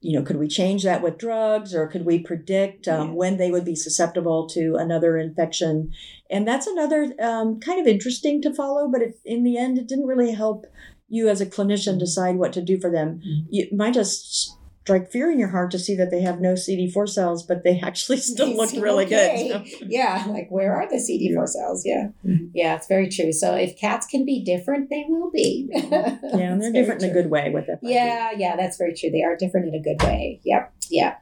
you 0.00 0.18
know 0.18 0.24
could 0.24 0.36
we 0.36 0.48
change 0.48 0.82
that 0.84 1.02
with 1.02 1.18
drugs 1.18 1.74
or 1.74 1.86
could 1.86 2.06
we 2.06 2.18
predict 2.18 2.88
um, 2.88 3.08
Yeah. 3.08 3.14
when 3.14 3.36
they 3.36 3.50
would 3.50 3.64
be 3.64 3.74
susceptible 3.76 4.48
to 4.48 4.76
another 4.76 5.16
infection 5.18 5.92
and 6.30 6.46
that's 6.48 6.66
another 6.66 7.12
um, 7.20 7.60
kind 7.60 7.80
of 7.80 7.86
interesting 7.86 8.40
to 8.42 8.54
follow 8.54 8.88
but 8.88 9.02
it, 9.02 9.18
in 9.24 9.42
the 9.44 9.58
end 9.58 9.76
it 9.78 9.86
didn't 9.86 10.06
really 10.06 10.32
help 10.32 10.66
you 11.10 11.28
as 11.28 11.40
a 11.42 11.46
clinician 11.46 11.98
decide 11.98 12.36
what 12.36 12.52
to 12.54 12.62
do 12.62 12.80
for 12.80 12.90
them 12.90 13.20
Mhm. 13.20 13.44
you 13.50 13.64
it 13.64 13.72
might 13.74 13.92
just 13.94 14.56
strike 14.82 15.10
fear 15.12 15.30
in 15.30 15.38
your 15.38 15.50
heart 15.50 15.70
to 15.70 15.78
see 15.78 15.94
that 15.94 16.10
they 16.10 16.22
have 16.22 16.40
no 16.40 16.54
cd4 16.54 17.06
cells 17.08 17.42
but 17.42 17.62
they 17.64 17.78
actually 17.88 18.16
still 18.16 18.46
They 18.46 18.56
look 18.56 18.72
really 18.72 19.04
okay. 19.04 19.48
good 19.52 19.90
yeah, 19.98 20.24
like 20.28 20.48
where 20.50 20.74
are 20.74 20.88
the 20.88 20.98
CD 20.98 21.34
four 21.34 21.46
cells? 21.46 21.84
Yeah, 21.84 22.08
Mhm. 22.26 22.50
yeah, 22.54 22.76
it's 22.76 22.86
very 22.88 23.08
true. 23.08 23.30
So 23.32 23.54
if 23.54 23.76
cats 23.76 24.06
can 24.06 24.24
be 24.24 24.42
different, 24.42 24.88
they 24.88 25.04
will 25.08 25.30
be. 25.30 25.68
yeah 25.74 26.16
and 26.32 26.60
they're 26.62 26.72
different 26.72 27.02
in 27.02 27.10
a 27.10 27.12
good 27.12 27.30
way 27.30 27.50
with 27.52 27.68
it 27.68 27.78
Yeah, 27.82 28.30
yeah, 28.36 28.56
that's 28.56 28.78
very 28.78 28.94
true. 28.94 29.10
They 29.10 29.22
are 29.22 29.36
different 29.36 29.68
in 29.68 29.74
a 29.74 29.82
good 29.82 30.00
way. 30.02 30.40
Yep, 30.44 30.72
yeah, 30.90 31.14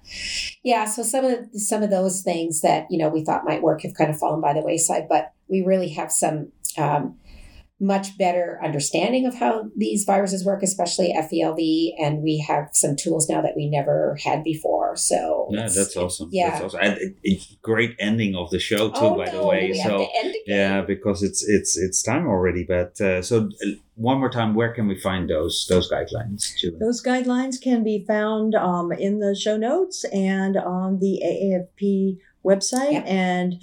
yeah. 0.63 0.85
So 0.85 1.03
some 1.03 1.25
of 1.25 1.33
the, 1.53 1.59
some 1.59 1.83
of 1.83 1.91
those 1.91 2.23
things 2.23 2.61
that 2.63 2.87
you 2.91 2.99
know 2.99 3.09
we 3.09 3.25
thought 3.25 3.45
might 3.45 3.63
work 3.63 3.83
have 3.83 3.95
kind 3.95 4.11
of 4.11 4.19
fallen 4.19 4.41
by 4.41 4.53
the 4.55 4.63
wayside, 4.63 5.09
but 5.09 5.33
we 5.49 5.63
really 5.63 5.89
have 5.91 6.11
some 6.13 6.53
um, 6.79 7.17
much 7.81 8.19
better 8.19 8.59
understanding 8.65 9.25
of 9.25 9.35
how 9.37 9.71
these 9.77 10.03
viruses 10.05 10.45
work, 10.45 10.63
especially 10.65 11.15
FELV, 11.17 11.93
and 11.99 12.23
we 12.25 12.39
have 12.39 12.69
some 12.73 12.97
tools 12.97 13.29
now 13.29 13.41
that 13.41 13.53
we 13.55 13.69
never 13.71 14.17
had 14.25 14.43
before. 14.43 14.97
So 14.97 15.47
Yeah, 15.53 15.69
that's 15.73 15.97
awesome. 15.97 16.29
yeah. 16.33 16.51
that's 16.51 16.65
awesome. 16.65 16.81
And 16.83 16.99
it, 16.99 17.17
it- 17.23 17.47
great 17.63 17.95
ending 18.01 18.35
of 18.35 18.51
the 18.51 18.59
show 18.59 18.89
too, 18.91 18.95
Oh, 19.01 19.17
by 19.17 19.27
the 19.27 19.33
no, 19.39 19.47
way. 19.47 19.71
we 19.71 19.79
have 19.79 19.93
So 19.93 19.99
to 19.99 20.09
end 20.17 20.29
again. 20.31 20.43
yeah, 20.47 20.81
because 20.83 21.23
it's 21.23 21.47
it's 21.49 21.77
it's 21.79 22.03
time 22.03 22.27
already. 22.27 22.65
But 22.65 23.01
uh, 23.01 23.23
so 23.23 23.49
uh, 23.65 23.67
one 23.95 24.19
more 24.19 24.31
time, 24.31 24.55
where 24.55 24.73
can 24.73 24.89
we 24.89 24.99
find 24.99 25.29
those 25.31 25.67
those 25.69 25.89
guidelines, 25.91 26.57
Julie? 26.57 26.79
Those 26.81 27.01
guidelines 27.03 27.61
can 27.61 27.85
be 27.85 28.05
found 28.09 28.55
um, 28.57 28.91
in 28.91 29.21
the 29.21 29.37
show 29.37 29.57
notes 29.57 30.05
and 30.13 30.57
on 30.57 30.99
the 30.99 31.21
AAFP 31.25 32.19
website. 32.45 32.93
Yep. 32.93 33.05
And 33.07 33.63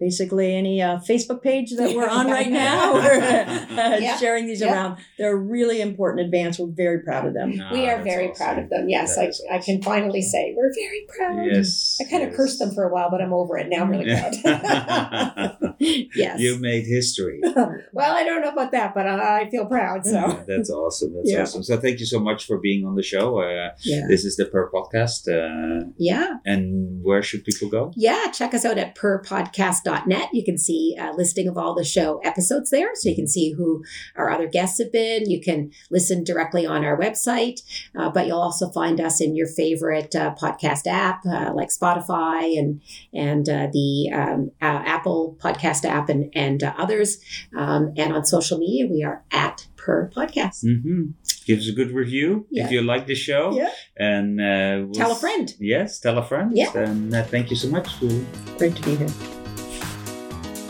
basically 0.00 0.54
any 0.56 0.80
uh, 0.82 0.96
Facebook 0.98 1.42
page 1.42 1.70
that 1.76 1.94
we're 1.94 2.08
on 2.08 2.26
right 2.26 2.50
now. 2.50 2.94
We're 3.00 3.20
uh, 3.20 3.98
Yeah. 4.00 4.16
sharing 4.16 4.46
these 4.46 4.60
Yeah. 4.62 4.72
around. 4.72 4.96
They're 5.18 5.34
a 5.34 5.36
really 5.36 5.80
important 5.80 6.24
advance. 6.24 6.58
We're 6.58 6.68
very 6.68 7.00
proud 7.00 7.26
of 7.26 7.34
them. 7.34 7.60
Ah, 7.62 7.70
we 7.72 7.88
are 7.88 8.02
very 8.02 8.30
awesome. 8.30 8.44
proud 8.46 8.58
of 8.64 8.70
them. 8.70 8.88
Yes, 8.88 9.18
I, 9.18 9.26
is 9.26 9.44
I 9.52 9.58
can 9.58 9.82
finally 9.82 10.22
say 10.22 10.54
we're 10.56 10.72
very 10.74 11.06
proud. 11.16 11.46
Yes. 11.46 11.98
I 12.00 12.10
kind 12.10 12.22
of 12.24 12.34
cursed 12.34 12.58
them 12.58 12.72
for 12.74 12.84
a 12.84 12.92
while, 12.92 13.10
but 13.10 13.20
I'm 13.20 13.32
over 13.32 13.58
it 13.58 13.68
now. 13.68 13.82
I'm 13.82 13.90
really 13.90 14.10
proud. 14.42 15.58
yes. 16.14 16.38
You 16.38 16.58
made 16.58 16.84
history. 16.86 17.40
well, 17.92 18.16
I 18.16 18.22
don't 18.24 18.42
know 18.42 18.50
about 18.50 18.70
that, 18.72 18.94
but 18.94 19.06
I, 19.06 19.40
I 19.42 19.50
feel 19.50 19.66
proud. 19.66 20.04
So 20.06 20.44
That's 20.46 20.70
awesome. 20.70 21.14
That's 21.14 21.30
Yeah. 21.32 21.42
awesome. 21.42 21.62
So 21.62 21.76
thank 21.78 22.00
you 22.00 22.06
so 22.06 22.20
much 22.20 22.46
for 22.46 22.58
being 22.58 22.84
on 22.86 22.94
the 22.96 23.02
show. 23.02 23.40
Uh, 23.40 23.70
yeah, 23.82 24.02
this 24.08 24.24
is 24.24 24.36
the 24.36 24.44
Purr 24.46 24.70
Podcast. 24.70 25.26
Uh, 25.28 25.86
yeah, 25.96 26.34
and 26.44 27.02
where 27.02 27.22
should 27.22 27.44
people 27.44 27.68
go? 27.68 27.92
yeah. 27.96 28.30
Check 28.32 28.54
us 28.54 28.64
out 28.64 28.78
at 28.78 28.94
purrpodcast.net. 28.94 30.28
You 30.32 30.44
can 30.44 30.58
see 30.58 30.96
a 30.98 31.12
listing 31.12 31.48
of 31.48 31.56
all 31.58 31.74
the 31.74 31.84
show 31.84 32.18
episodes 32.24 32.70
there, 32.70 32.90
so 32.94 33.08
you 33.08 33.14
can 33.16 33.26
see 33.26 33.52
who 33.52 33.82
our 34.16 34.30
other 34.30 34.46
guests 34.46 34.78
have 34.78 34.92
been. 34.92 35.28
You 35.30 35.40
can 35.40 35.70
listen 35.90 36.24
directly 36.24 36.66
on 36.66 36.84
our 36.84 36.98
website, 36.98 37.60
uh, 37.98 38.10
but 38.10 38.26
you'll 38.26 38.40
also 38.40 38.70
find 38.70 39.00
us 39.00 39.20
in 39.20 39.34
your 39.34 39.46
favorite 39.46 40.14
uh, 40.14 40.34
podcast 40.34 40.86
app 40.86 41.24
uh, 41.26 41.52
like 41.54 41.68
Spotify 41.68 42.58
and 42.58 42.80
and 43.12 43.48
uh, 43.48 43.68
the 43.72 44.10
um, 44.14 44.50
uh, 44.62 44.82
Apple 44.86 45.36
Podcast 45.40 45.69
app 45.84 46.08
and 46.08 46.30
and 46.34 46.62
uh, 46.62 46.72
others. 46.78 47.18
Um, 47.56 47.92
and 47.96 48.12
on 48.12 48.24
social 48.24 48.58
media, 48.58 48.86
we 48.86 49.02
are 49.04 49.24
at 49.30 49.66
Purr 49.76 50.10
Podcast. 50.14 50.64
Mm-hmm. 50.64 51.02
Give 51.46 51.58
us 51.58 51.68
a 51.68 51.72
good 51.72 51.90
review 51.92 52.46
Yeah. 52.50 52.64
if 52.66 52.70
you 52.70 52.82
like 52.82 53.06
the 53.06 53.14
show. 53.14 53.52
Yeah. 53.52 53.70
And 53.96 54.40
uh, 54.40 54.86
we'll 54.86 54.92
Tell 54.94 55.12
a 55.12 55.16
friend. 55.16 55.52
Yes, 55.58 55.98
tell 56.00 56.18
a 56.18 56.24
friend. 56.24 56.52
Yeah. 56.54 56.76
And 56.76 57.14
uh, 57.14 57.24
thank 57.24 57.50
you 57.50 57.56
so 57.56 57.68
much. 57.68 57.88
Great 58.58 58.76
to 58.76 58.82
be 58.82 58.96
here. 58.96 59.39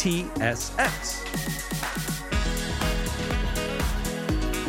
GVETSX. 0.00 1.24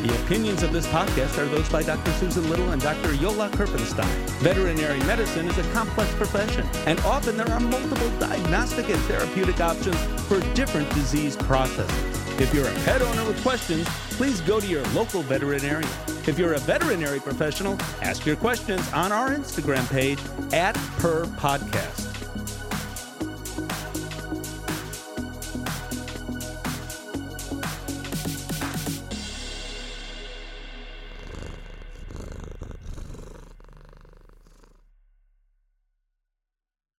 The 0.04 0.24
opinions 0.26 0.62
of 0.62 0.74
this 0.74 0.86
podcast 0.88 1.38
are 1.38 1.46
those 1.46 1.70
by 1.70 1.84
Dr. 1.84 2.12
Susan 2.14 2.50
Little 2.50 2.72
and 2.72 2.82
Dr. 2.82 3.14
Jolle 3.14 3.50
Kirpensteijn. 3.52 4.10
Veterinary 4.42 5.00
medicine 5.06 5.48
is 5.48 5.58
a 5.58 5.64
complex 5.72 6.14
profession, 6.16 6.68
and 6.86 7.00
often 7.02 7.38
there 7.38 7.50
are 7.50 7.62
multiple 7.62 8.10
diagnostic 8.20 8.90
and 8.90 9.00
therapeutic 9.04 9.62
options 9.62 9.96
for 10.28 10.42
different 10.54 10.94
disease 10.96 11.38
processes. 11.38 12.42
If 12.42 12.54
you're 12.54 12.68
a 12.68 12.74
pet 12.84 13.02
owner 13.02 13.24
with 13.24 13.42
questions, 13.42 13.88
please 14.18 14.42
go 14.42 14.60
to 14.60 14.68
your 14.68 14.84
local 14.88 15.22
veterinarian. 15.22 15.90
If 16.28 16.38
you're 16.38 16.56
a 16.56 16.60
veterinary 16.60 17.22
professional, 17.22 17.78
ask 18.02 18.26
your 18.26 18.36
questions 18.36 18.86
on 18.92 19.14
our 19.14 19.30
Instagram 19.30 19.90
page 19.90 20.20
at 20.52 20.76
Purr 20.98 21.24
Podcast. 21.38 22.11